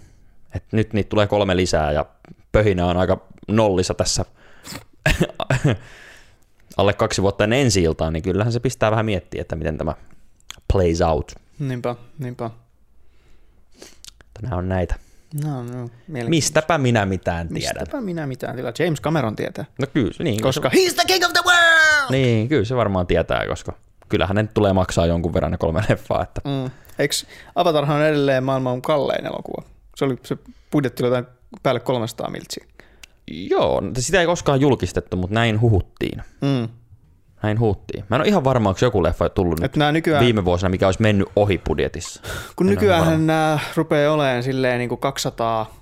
että 0.54 0.76
nyt 0.76 0.92
niitä 0.92 1.08
tulee 1.08 1.26
kolme 1.26 1.56
lisää 1.56 1.92
ja 1.92 2.06
pöhinä 2.52 2.86
on 2.86 2.96
aika 2.96 3.20
nollissa 3.48 3.94
tässä 3.94 4.24
alle 6.76 6.92
kaksi 6.92 7.22
vuotta 7.22 7.44
ennen 7.44 7.58
ensi 7.58 7.82
iltaa, 7.82 8.10
niin 8.10 8.22
kyllähän 8.22 8.52
se 8.52 8.60
pistää 8.60 8.90
vähän 8.90 9.04
miettiä, 9.06 9.40
että 9.40 9.56
miten 9.56 9.78
tämä 9.78 9.94
plays 10.72 11.00
out. 11.00 11.32
Niinpä, 11.58 11.96
niinpä. 12.18 12.50
Nämä 14.42 14.56
on 14.56 14.68
näitä. 14.68 14.94
No, 15.44 15.62
no. 15.64 15.88
Mistäpä 16.28 16.78
minä 16.78 17.06
mitään 17.06 17.48
tiedän. 17.48 17.72
Mistäpä 17.82 18.00
minä 18.00 18.26
mitään 18.26 18.54
tiedä. 18.56 18.72
James 18.78 19.00
Cameron 19.00 19.36
tietää. 19.36 19.64
No 19.80 19.86
kyllä, 19.94 20.12
se- 20.12 20.24
niin, 20.24 20.42
Koska 20.42 20.70
se, 20.70 20.76
he's 20.76 20.94
the 20.94 21.02
king 21.06 21.24
of 21.24 21.32
the 21.32 21.42
world! 21.46 22.10
niin, 22.10 22.48
kyllä 22.48 22.64
se 22.64 22.76
varmaan 22.76 23.06
tietää, 23.06 23.46
koska 23.46 23.72
kyllähän 24.08 24.36
ne 24.36 24.48
tulee 24.54 24.72
maksaa 24.72 25.06
jonkun 25.06 25.34
verran 25.34 25.50
ne 25.52 25.58
kolme 25.58 25.82
leffaa, 25.88 26.22
että 26.22 26.40
Mm. 26.44 26.70
Eikö 26.98 27.14
Avatarhan 27.54 27.96
on 27.96 28.02
edelleen 28.06 28.44
maailman 28.44 28.82
kallein 28.82 29.26
elokuva? 29.26 29.62
Se, 29.96 30.04
oli, 30.04 30.16
se 30.22 30.37
budjetti 30.72 31.02
oli 31.02 31.09
jotain 31.09 31.26
päälle 31.62 31.80
300 31.80 32.30
miltsiä. 32.30 32.66
Joo, 33.30 33.80
no 33.80 33.90
sitä 33.98 34.20
ei 34.20 34.26
koskaan 34.26 34.61
julkistettu, 34.61 35.16
mutta 35.16 35.35
näin 35.35 35.61
huhuttiin. 35.61 36.22
Mm. 36.40 36.68
Näin 37.42 37.61
huhuttiin. 37.61 38.04
Mä 38.11 38.16
en 38.16 38.20
ole 38.22 38.28
ihan 38.28 38.44
varma, 38.44 38.68
onko 38.68 38.78
joku 38.83 39.02
leffa 39.02 39.28
tullut 39.28 39.61
nyt 39.61 39.76
Et 39.76 39.92
nykyään, 39.92 40.24
viime 40.24 40.44
vuosina, 40.44 40.68
mikä 40.68 40.87
olisi 40.87 41.02
mennyt 41.02 41.28
ohi 41.37 41.59
budjetissa. 41.59 42.22
kun 42.57 42.66
nykyään 42.66 43.26
nämä 43.26 43.59
rupeaa 43.76 44.14
olemaan 44.14 44.42
silleen 44.42 44.78
niin 44.78 44.88
kuin 44.88 44.98
200, 44.98 45.74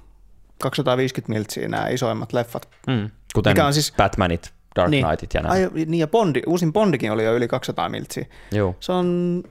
250 0.63 1.33
miltsiä 1.33 1.69
nämä 1.69 1.89
isoimmat 1.89 2.33
leffat. 2.33 2.69
Mm. 2.87 3.11
Kuten 3.35 3.51
Mikä 3.51 3.67
on 3.67 3.75
siis- 3.75 3.93
Batmanit, 3.97 4.53
Dark 4.77 4.91
Niin. 4.91 5.07
Knightit 5.07 5.35
ja 5.35 5.43
näin. 5.43 5.53
Ai, 5.53 5.71
niin 5.75 5.95
ja 6.01 6.07
Bondi, 6.07 6.43
uusin 6.47 6.73
Bondikin 6.73 7.13
oli 7.13 7.25
jo 7.25 7.35
yli 7.37 7.49
200 7.49 7.89
miltsiä. 7.89 8.27
Joo. 8.53 8.77
Se 8.81 8.93
on 8.93 9.43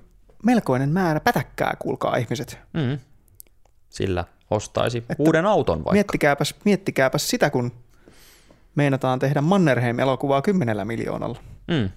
melkoinen 0.45 0.89
määrä 0.89 1.19
pätäkkää, 1.19 1.75
kuulkaa 1.79 2.15
ihmiset. 2.15 2.59
Mm. 2.73 2.99
Sillä 3.89 4.25
ostaisi 4.51 4.97
että 4.97 5.15
uuden 5.23 5.45
auton 5.45 5.77
vaikka. 5.77 5.93
Miettikääpäs, 5.93 6.55
miettikääpäs 6.65 7.27
sitä, 7.29 7.49
kun 7.49 7.71
meinataan 8.75 9.19
tehdä 9.19 9.41
Mannerheim-elokuvaa 9.41 10.41
kymmenellä 10.41 10.85
miljoonalla. 10.85 11.39
Mm. 11.67 11.89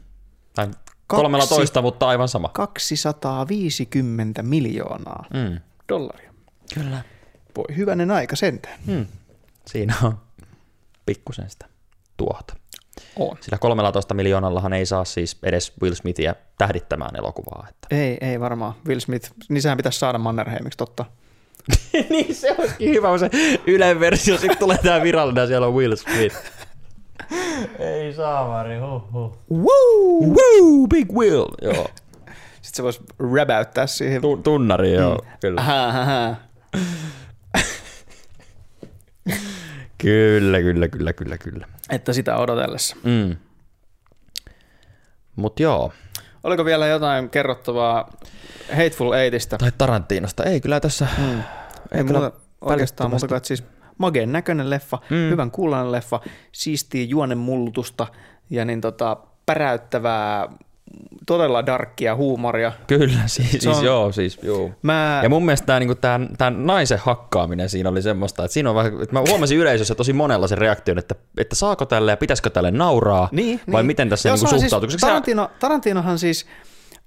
Tai 0.54 0.68
kolmella 1.06 1.46
toista, 1.46 1.82
mutta 1.82 2.08
aivan 2.08 2.28
sama. 2.28 2.48
250 2.48 4.42
miljoonaa 4.42 5.24
Mm. 5.34 5.60
dollaria. 5.88 6.34
Kyllä. 6.74 7.02
Voi 7.56 7.76
hyvänen 7.76 8.10
aika 8.10 8.36
sentään. 8.36 8.80
Mm. 8.86 9.06
Siinä 9.66 9.94
on 10.02 10.18
pikkusen 11.06 11.50
sitä 11.50 11.66
tuota. 12.16 12.54
On. 13.16 13.36
Sillä 13.40 13.58
13 13.58 14.14
miljoonallahan 14.14 14.72
ei 14.72 14.86
saa 14.86 15.04
siis 15.04 15.38
edes 15.42 15.72
Will 15.82 15.94
Smithia 15.94 16.34
tähdittämään 16.58 17.16
elokuvaa. 17.16 17.66
Että. 17.70 17.88
Ei, 17.90 18.18
ei 18.20 18.40
varmaan. 18.40 18.72
Will 18.88 19.00
Smith, 19.00 19.30
niin 19.48 19.62
sehän 19.62 19.76
pitäisi 19.76 19.98
saada 19.98 20.18
Mannerheimiksi, 20.18 20.76
totta. 20.76 21.04
niin 22.11 22.35
se 22.35 22.55
olisikin 22.59 22.90
hyvä, 22.90 23.09
kun 23.09 23.18
se 23.18 23.31
Ylen 23.66 24.00
versio, 24.00 24.38
sitten 24.38 24.59
tulee 24.59 24.79
tää 24.79 25.03
virallinen 25.03 25.42
ja 25.42 25.46
siellä 25.46 25.66
on 25.66 25.74
Will 25.74 25.96
Smith. 25.96 26.37
Ei 27.79 28.12
saamari, 28.12 28.79
huh 28.79 29.12
huh. 29.12 29.38
Woo! 29.50 30.20
Woo, 30.20 30.87
Big 30.87 31.12
Will! 31.12 31.46
Joo. 31.62 31.90
Sitten 32.62 32.77
se 32.77 32.83
voisi 32.83 33.00
räbäyttää 33.35 33.87
siihen. 33.87 34.22
Tu- 34.22 34.37
tunnari, 34.37 34.92
joo, 34.92 35.14
mm. 35.14 35.31
kyllä. 35.40 35.61
Ähä, 35.61 35.88
ähä. 35.88 36.37
Kyllä, 39.98 40.61
kyllä, 40.61 40.88
kyllä, 40.88 41.12
kyllä, 41.12 41.38
kyllä. 41.38 41.66
Että 41.90 42.12
sitä 42.12 42.37
odotellessa. 42.37 42.96
Mm. 43.03 43.37
Mut 45.37 45.61
joo, 45.61 45.92
Oliko 46.44 46.64
vielä 46.64 46.87
jotain 46.87 47.30
kerrottavaa 47.30 48.11
Hateful 48.70 49.12
Eightistä? 49.12 49.59
tai 49.59 49.72
Tarantinosta. 49.78 50.44
Ei 50.44 50.61
kyllä 50.61 50.80
tässä, 50.80 51.07
mm. 51.18 51.42
Ei 51.92 52.04
kyllä 52.04 52.20
muuta 52.20 52.37
oikeastaan 52.61 53.11
muuta 53.11 53.28
kuin, 53.28 53.37
että 53.37 53.46
siis 53.46 53.64
mageen 53.98 54.33
näköinen 54.33 54.70
leffa, 54.70 54.98
Mm. 55.11 55.30
hyvän 55.30 55.50
kuuloinen 55.50 55.92
leffa, 55.92 56.20
siistiä 56.52 57.04
juonen 57.04 57.38
mullutusta 57.38 58.07
ja 58.50 58.64
niin 58.64 58.80
tota, 58.80 59.16
päräyttävää, 59.46 60.48
todella 61.26 61.66
darkkia 61.66 62.16
huumoria. 62.16 62.72
kyllä, 62.87 63.20
siis, 63.26 63.50
siis 63.50 63.66
on- 63.66 63.85
joo, 63.85 64.12
siis 64.12 64.38
joo. 64.42 64.70
Mä, 64.83 65.20
Ja 65.22 65.28
mun 65.28 65.44
mielestä 65.44 65.66
tämä, 65.66 65.80
niinku, 65.80 65.94
naisen 66.57 66.98
hakkaaminen 66.98 67.68
siinä 67.68 67.88
oli 67.88 68.02
semmoista, 68.02 68.44
että 68.44 68.52
siinä 68.52 68.70
on 68.70 68.76
vähän, 68.76 68.92
että 69.02 69.12
mä 69.12 69.22
huomasin 69.28 69.59
yleisössä 69.59 69.94
tosi 69.94 70.12
monella 70.12 70.48
sen 70.48 70.59
reaktion, 70.59 70.98
että, 70.98 71.14
että 71.38 71.54
saako 71.57 71.87
tälle 71.87 72.11
ja 72.12 72.16
pitäisikö 72.16 72.50
tälle 72.50 72.70
nauraa, 72.70 73.28
niin, 73.33 73.61
vai 73.72 73.83
niin. 73.83 73.87
miten 73.87 74.09
tässä 74.09 74.28
niinku 74.33 74.46
suhtautuu. 74.61 74.90
Siis, 74.90 75.00
Tarantino, 75.00 75.50
Tarantinohan 75.59 76.18
siis 76.18 76.46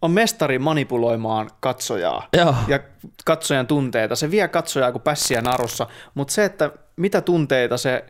on 0.01 0.11
mestari 0.11 0.59
manipuloimaan 0.59 1.49
katsojaa 1.59 2.27
Joo. 2.37 2.55
ja 2.67 2.79
katsojan 3.25 3.67
tunteita. 3.67 4.15
Se 4.15 4.31
vie 4.31 4.47
katsojaa 4.47 4.91
kuin 4.91 5.01
pässiä 5.01 5.41
narussa, 5.41 5.87
mutta 6.13 6.33
se, 6.33 6.45
että 6.45 6.71
mitä 6.95 7.21
tunteita 7.21 7.77
se 7.77 8.05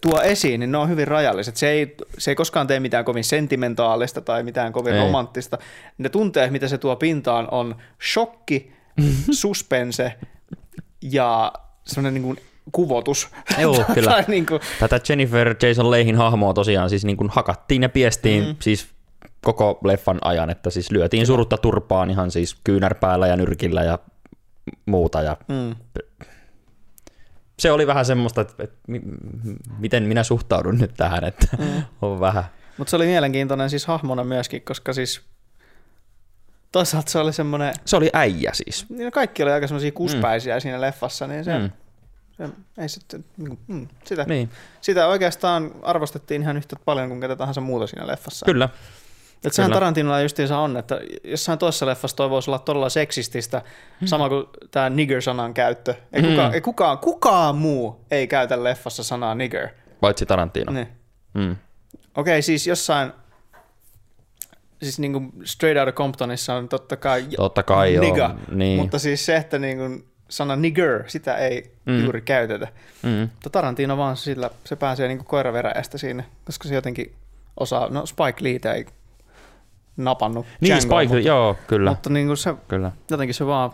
tuo 0.00 0.22
esiin, 0.22 0.60
niin 0.60 0.72
ne 0.72 0.78
on 0.78 0.88
hyvin 0.88 1.08
rajalliset. 1.08 1.56
Se 1.56 1.68
ei, 1.68 1.96
se 2.18 2.30
ei 2.30 2.34
koskaan 2.34 2.66
tee 2.66 2.80
mitään 2.80 3.04
kovin 3.04 3.24
sentimentaalista 3.24 4.20
tai 4.20 4.42
mitään 4.42 4.72
kovin 4.72 4.94
Ei. 4.94 5.00
romanttista. 5.00 5.58
Ne 5.98 6.08
tunteet, 6.08 6.52
mitä 6.52 6.68
se 6.68 6.78
tuo 6.78 6.96
pintaan, 6.96 7.48
on 7.50 7.76
shokki, 8.12 8.72
suspense 9.30 10.14
ja 11.02 11.52
sellainen 11.84 12.14
niin 12.14 12.22
kuin 12.22 12.38
kuvotus. 12.72 13.28
Joo, 13.58 13.84
kyllä. 13.94 14.10
tai 14.10 14.24
niin 14.28 14.46
kuin, 14.46 14.60
Tätä 14.80 15.00
Jennifer 15.08 15.56
Jason 15.62 15.90
Leihin 15.90 16.16
hahmoa 16.16 16.54
tosiaan 16.54 16.90
siis 16.90 17.04
niin 17.04 17.16
kuin 17.16 17.30
hakattiin 17.30 17.82
ja 17.82 17.88
piestiin 17.88 18.44
mm. 18.44 18.56
siis 18.60 18.88
koko 19.40 19.78
leffan 19.84 20.18
ajan, 20.22 20.50
että 20.50 20.70
siis 20.70 20.90
lyötiin 20.90 21.26
surutta 21.26 21.56
turpaan 21.56 22.10
ihan 22.10 22.30
siis 22.30 22.56
kyynärpäällä 22.64 23.26
ja 23.26 23.36
nyrkillä 23.36 23.82
ja 23.82 23.98
muuta 24.86 25.22
ja 25.22 25.36
mm. 25.48 25.76
Se 27.62 27.72
oli 27.72 27.86
vähän 27.86 28.04
semmoista, 28.04 28.40
että, 28.40 28.62
että 28.62 28.78
miten 29.78 30.02
minä 30.02 30.22
suhtaudun 30.22 30.78
nyt 30.78 30.94
tähän, 30.96 31.24
että 31.24 31.46
mm. 31.58 31.82
on 32.02 32.20
vähän. 32.20 32.44
Mutta 32.78 32.90
se 32.90 32.96
oli 32.96 33.06
mielenkiintoinen 33.06 33.70
siis 33.70 33.86
hahmona 33.86 34.24
myöskin, 34.24 34.62
koska 34.62 34.92
siis 34.92 35.20
toisaalta 36.72 37.10
se 37.10 37.18
oli 37.18 37.32
semmoinen, 37.32 37.74
Se 37.84 37.96
oli 37.96 38.10
äijä 38.12 38.50
siis. 38.54 38.86
niin 38.88 39.04
no 39.04 39.10
kaikki 39.10 39.42
oli 39.42 39.52
aika 39.52 39.66
semmoisia 39.66 39.92
kuspäisiä 39.92 40.56
mm. 40.56 40.60
siinä 40.60 40.80
leffassa, 40.80 41.26
niin 41.26 41.44
se, 41.44 41.58
Mm. 41.58 41.70
se 42.36 42.48
ei 42.78 42.88
sitten, 42.88 43.24
niin, 43.36 43.58
mm, 43.66 43.88
sitä, 44.04 44.24
Niin, 44.24 44.50
sitä 44.80 45.06
oikeastaan 45.06 45.70
arvostettiin 45.82 46.42
ihan 46.42 46.56
yhtä 46.56 46.76
paljon 46.84 47.08
kuin 47.08 47.20
ketä 47.20 47.36
tahansa 47.36 47.60
muuta 47.60 47.86
siinä 47.86 48.06
leffassa. 48.06 48.46
kyllä. 48.46 48.68
Et 49.44 49.52
sehän. 49.52 49.72
Tarantinolla 49.72 50.20
justiinsa 50.20 50.58
on, 50.58 50.76
että 50.76 51.00
jossain 51.24 51.58
toisessa 51.58 51.86
leffassa 51.86 52.16
toi 52.16 52.30
voisi 52.30 52.50
olla 52.50 52.58
todella 52.58 52.88
seksististä, 52.88 53.62
sama 54.04 54.28
kuin 54.28 54.44
tämä 54.70 54.90
nigger-sanan 54.90 55.54
käyttö. 55.54 55.94
Ei, 56.12 56.22
Mm. 56.22 56.28
kukaan, 56.28 56.54
ei 56.54 56.60
kukaan, 56.60 56.98
kukaan 56.98 57.56
muu 57.56 58.04
ei 58.10 58.26
käytä 58.26 58.64
leffassa 58.64 59.04
sanaa 59.04 59.34
nigger. 59.34 59.68
Paitsi 60.00 60.26
Tarantino. 60.26 60.72
Niin. 60.72 60.88
Mm. 61.34 61.56
Okei, 62.16 62.42
siis 62.42 62.66
jossain, 62.66 63.12
siis 64.82 64.98
niin 64.98 65.12
kuin 65.12 65.32
Straight 65.44 65.78
Outta 65.78 65.92
Comptonissa 65.92 66.54
on 66.54 66.68
totta 66.68 66.96
kai 66.96 67.24
Totta 67.36 67.62
kai 67.62 67.94
joo. 67.94 68.04
nigga, 68.04 68.36
Niin. 68.50 68.80
mutta 68.80 68.98
siis 68.98 69.26
se, 69.26 69.36
että 69.36 69.58
niin 69.58 69.78
kuin 69.78 70.04
sana 70.28 70.56
nigger, 70.56 71.04
sitä 71.06 71.36
ei 71.36 71.72
Mm. 71.86 71.92
mm. 71.92 72.02
juuri 72.02 72.20
käytetä. 72.22 72.68
Mm. 73.02 73.10
Mutta 73.32 73.50
Tarantino 73.50 73.96
vaan 73.96 74.16
sillä, 74.16 74.50
se 74.64 74.76
pääsee 74.76 75.08
niin 75.08 75.18
kuin 75.18 75.26
koiraveräjästä 75.26 75.98
siinä, 75.98 76.24
koska 76.44 76.68
se 76.68 76.74
jotenkin 76.74 77.14
osaa, 77.60 77.88
no 77.88 78.06
Spike 78.06 78.36
Lee 78.40 78.74
ei 78.76 78.86
napannut 79.96 80.46
Niin, 80.60 80.68
Djangoa, 80.68 81.00
Spike, 81.00 81.14
mutta, 81.14 81.28
joo, 81.28 81.56
kyllä, 81.66 81.90
mutta 81.90 82.10
niin 82.10 82.26
kuin 82.26 82.36
se, 82.36 82.54
kyllä. 82.68 82.92
jotenkin 83.10 83.34
se 83.34 83.46
vaan, 83.46 83.70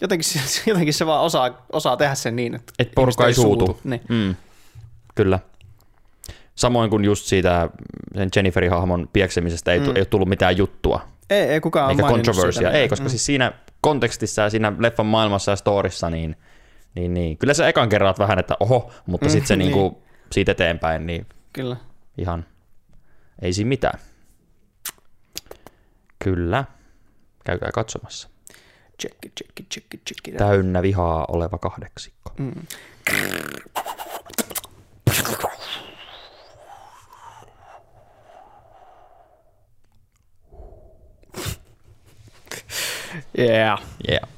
jotenkin 0.00 0.24
se, 0.24 0.40
jotenkin 0.70 0.94
se 0.94 1.06
vaan 1.06 1.22
osaa, 1.22 1.66
osaa 1.72 1.96
tehdä 1.96 2.14
sen 2.14 2.36
niin, 2.36 2.54
että 2.54 2.72
Et 2.78 2.92
porukka 2.94 3.24
ei 3.24 3.30
ihmiset 3.30 3.42
suutu. 3.42 3.80
Niin. 3.84 4.00
Mm. 4.08 4.36
Kyllä. 5.14 5.38
Samoin 6.54 6.90
kuin 6.90 7.04
just 7.04 7.26
siitä 7.26 7.70
sen 8.14 8.28
Jenniferin 8.36 8.70
hahmon 8.70 9.08
pieksemisestä 9.12 9.72
ei, 9.72 9.80
mm. 9.80 9.86
ei 9.86 9.90
ole 9.96 10.04
tullut 10.04 10.28
mitään 10.28 10.56
juttua, 10.56 11.00
Ei, 11.30 11.40
ei 11.42 11.60
kukaan 11.60 11.90
eikä 11.90 12.02
siitä. 12.52 12.70
Ei, 12.70 12.88
koska 12.88 13.04
mm. 13.04 13.10
siis 13.10 13.26
siinä 13.26 13.52
kontekstissa 13.80 14.42
ja 14.42 14.50
siinä 14.50 14.72
leffan 14.78 15.06
maailmassa 15.06 15.52
ja 15.52 15.56
storissa, 15.56 16.10
niin, 16.10 16.36
niin, 16.94 17.14
niin 17.14 17.38
kyllä 17.38 17.54
sä 17.54 17.68
ekan 17.68 17.88
kerran 17.88 18.14
vähän, 18.18 18.38
että 18.38 18.56
oho, 18.60 18.90
mutta 19.06 19.26
Mm, 19.26 19.30
sitten 19.30 19.46
se 19.46 19.56
niin. 19.56 19.72
niinku, 19.72 20.02
siitä 20.32 20.52
eteenpäin, 20.52 21.06
niin 21.06 21.26
Kyllä. 21.52 21.76
ihan 22.18 22.44
ei 23.42 23.52
siinä 23.52 23.68
mitään. 23.68 23.98
Kyllä. 26.26 26.64
Käykää 27.44 27.70
katsomassa. 27.72 28.28
Tsekki, 28.98 29.32
tsekki, 29.34 29.62
tsekki, 29.68 30.00
tsekki. 30.04 30.32
Täynnä 30.32 30.82
vihaa 30.82 31.24
oleva 31.28 31.58
kahdeksikko. 31.58 32.32
Mm. 32.38 32.52
Yeah. 43.38 43.82
Yeah. 44.08 44.28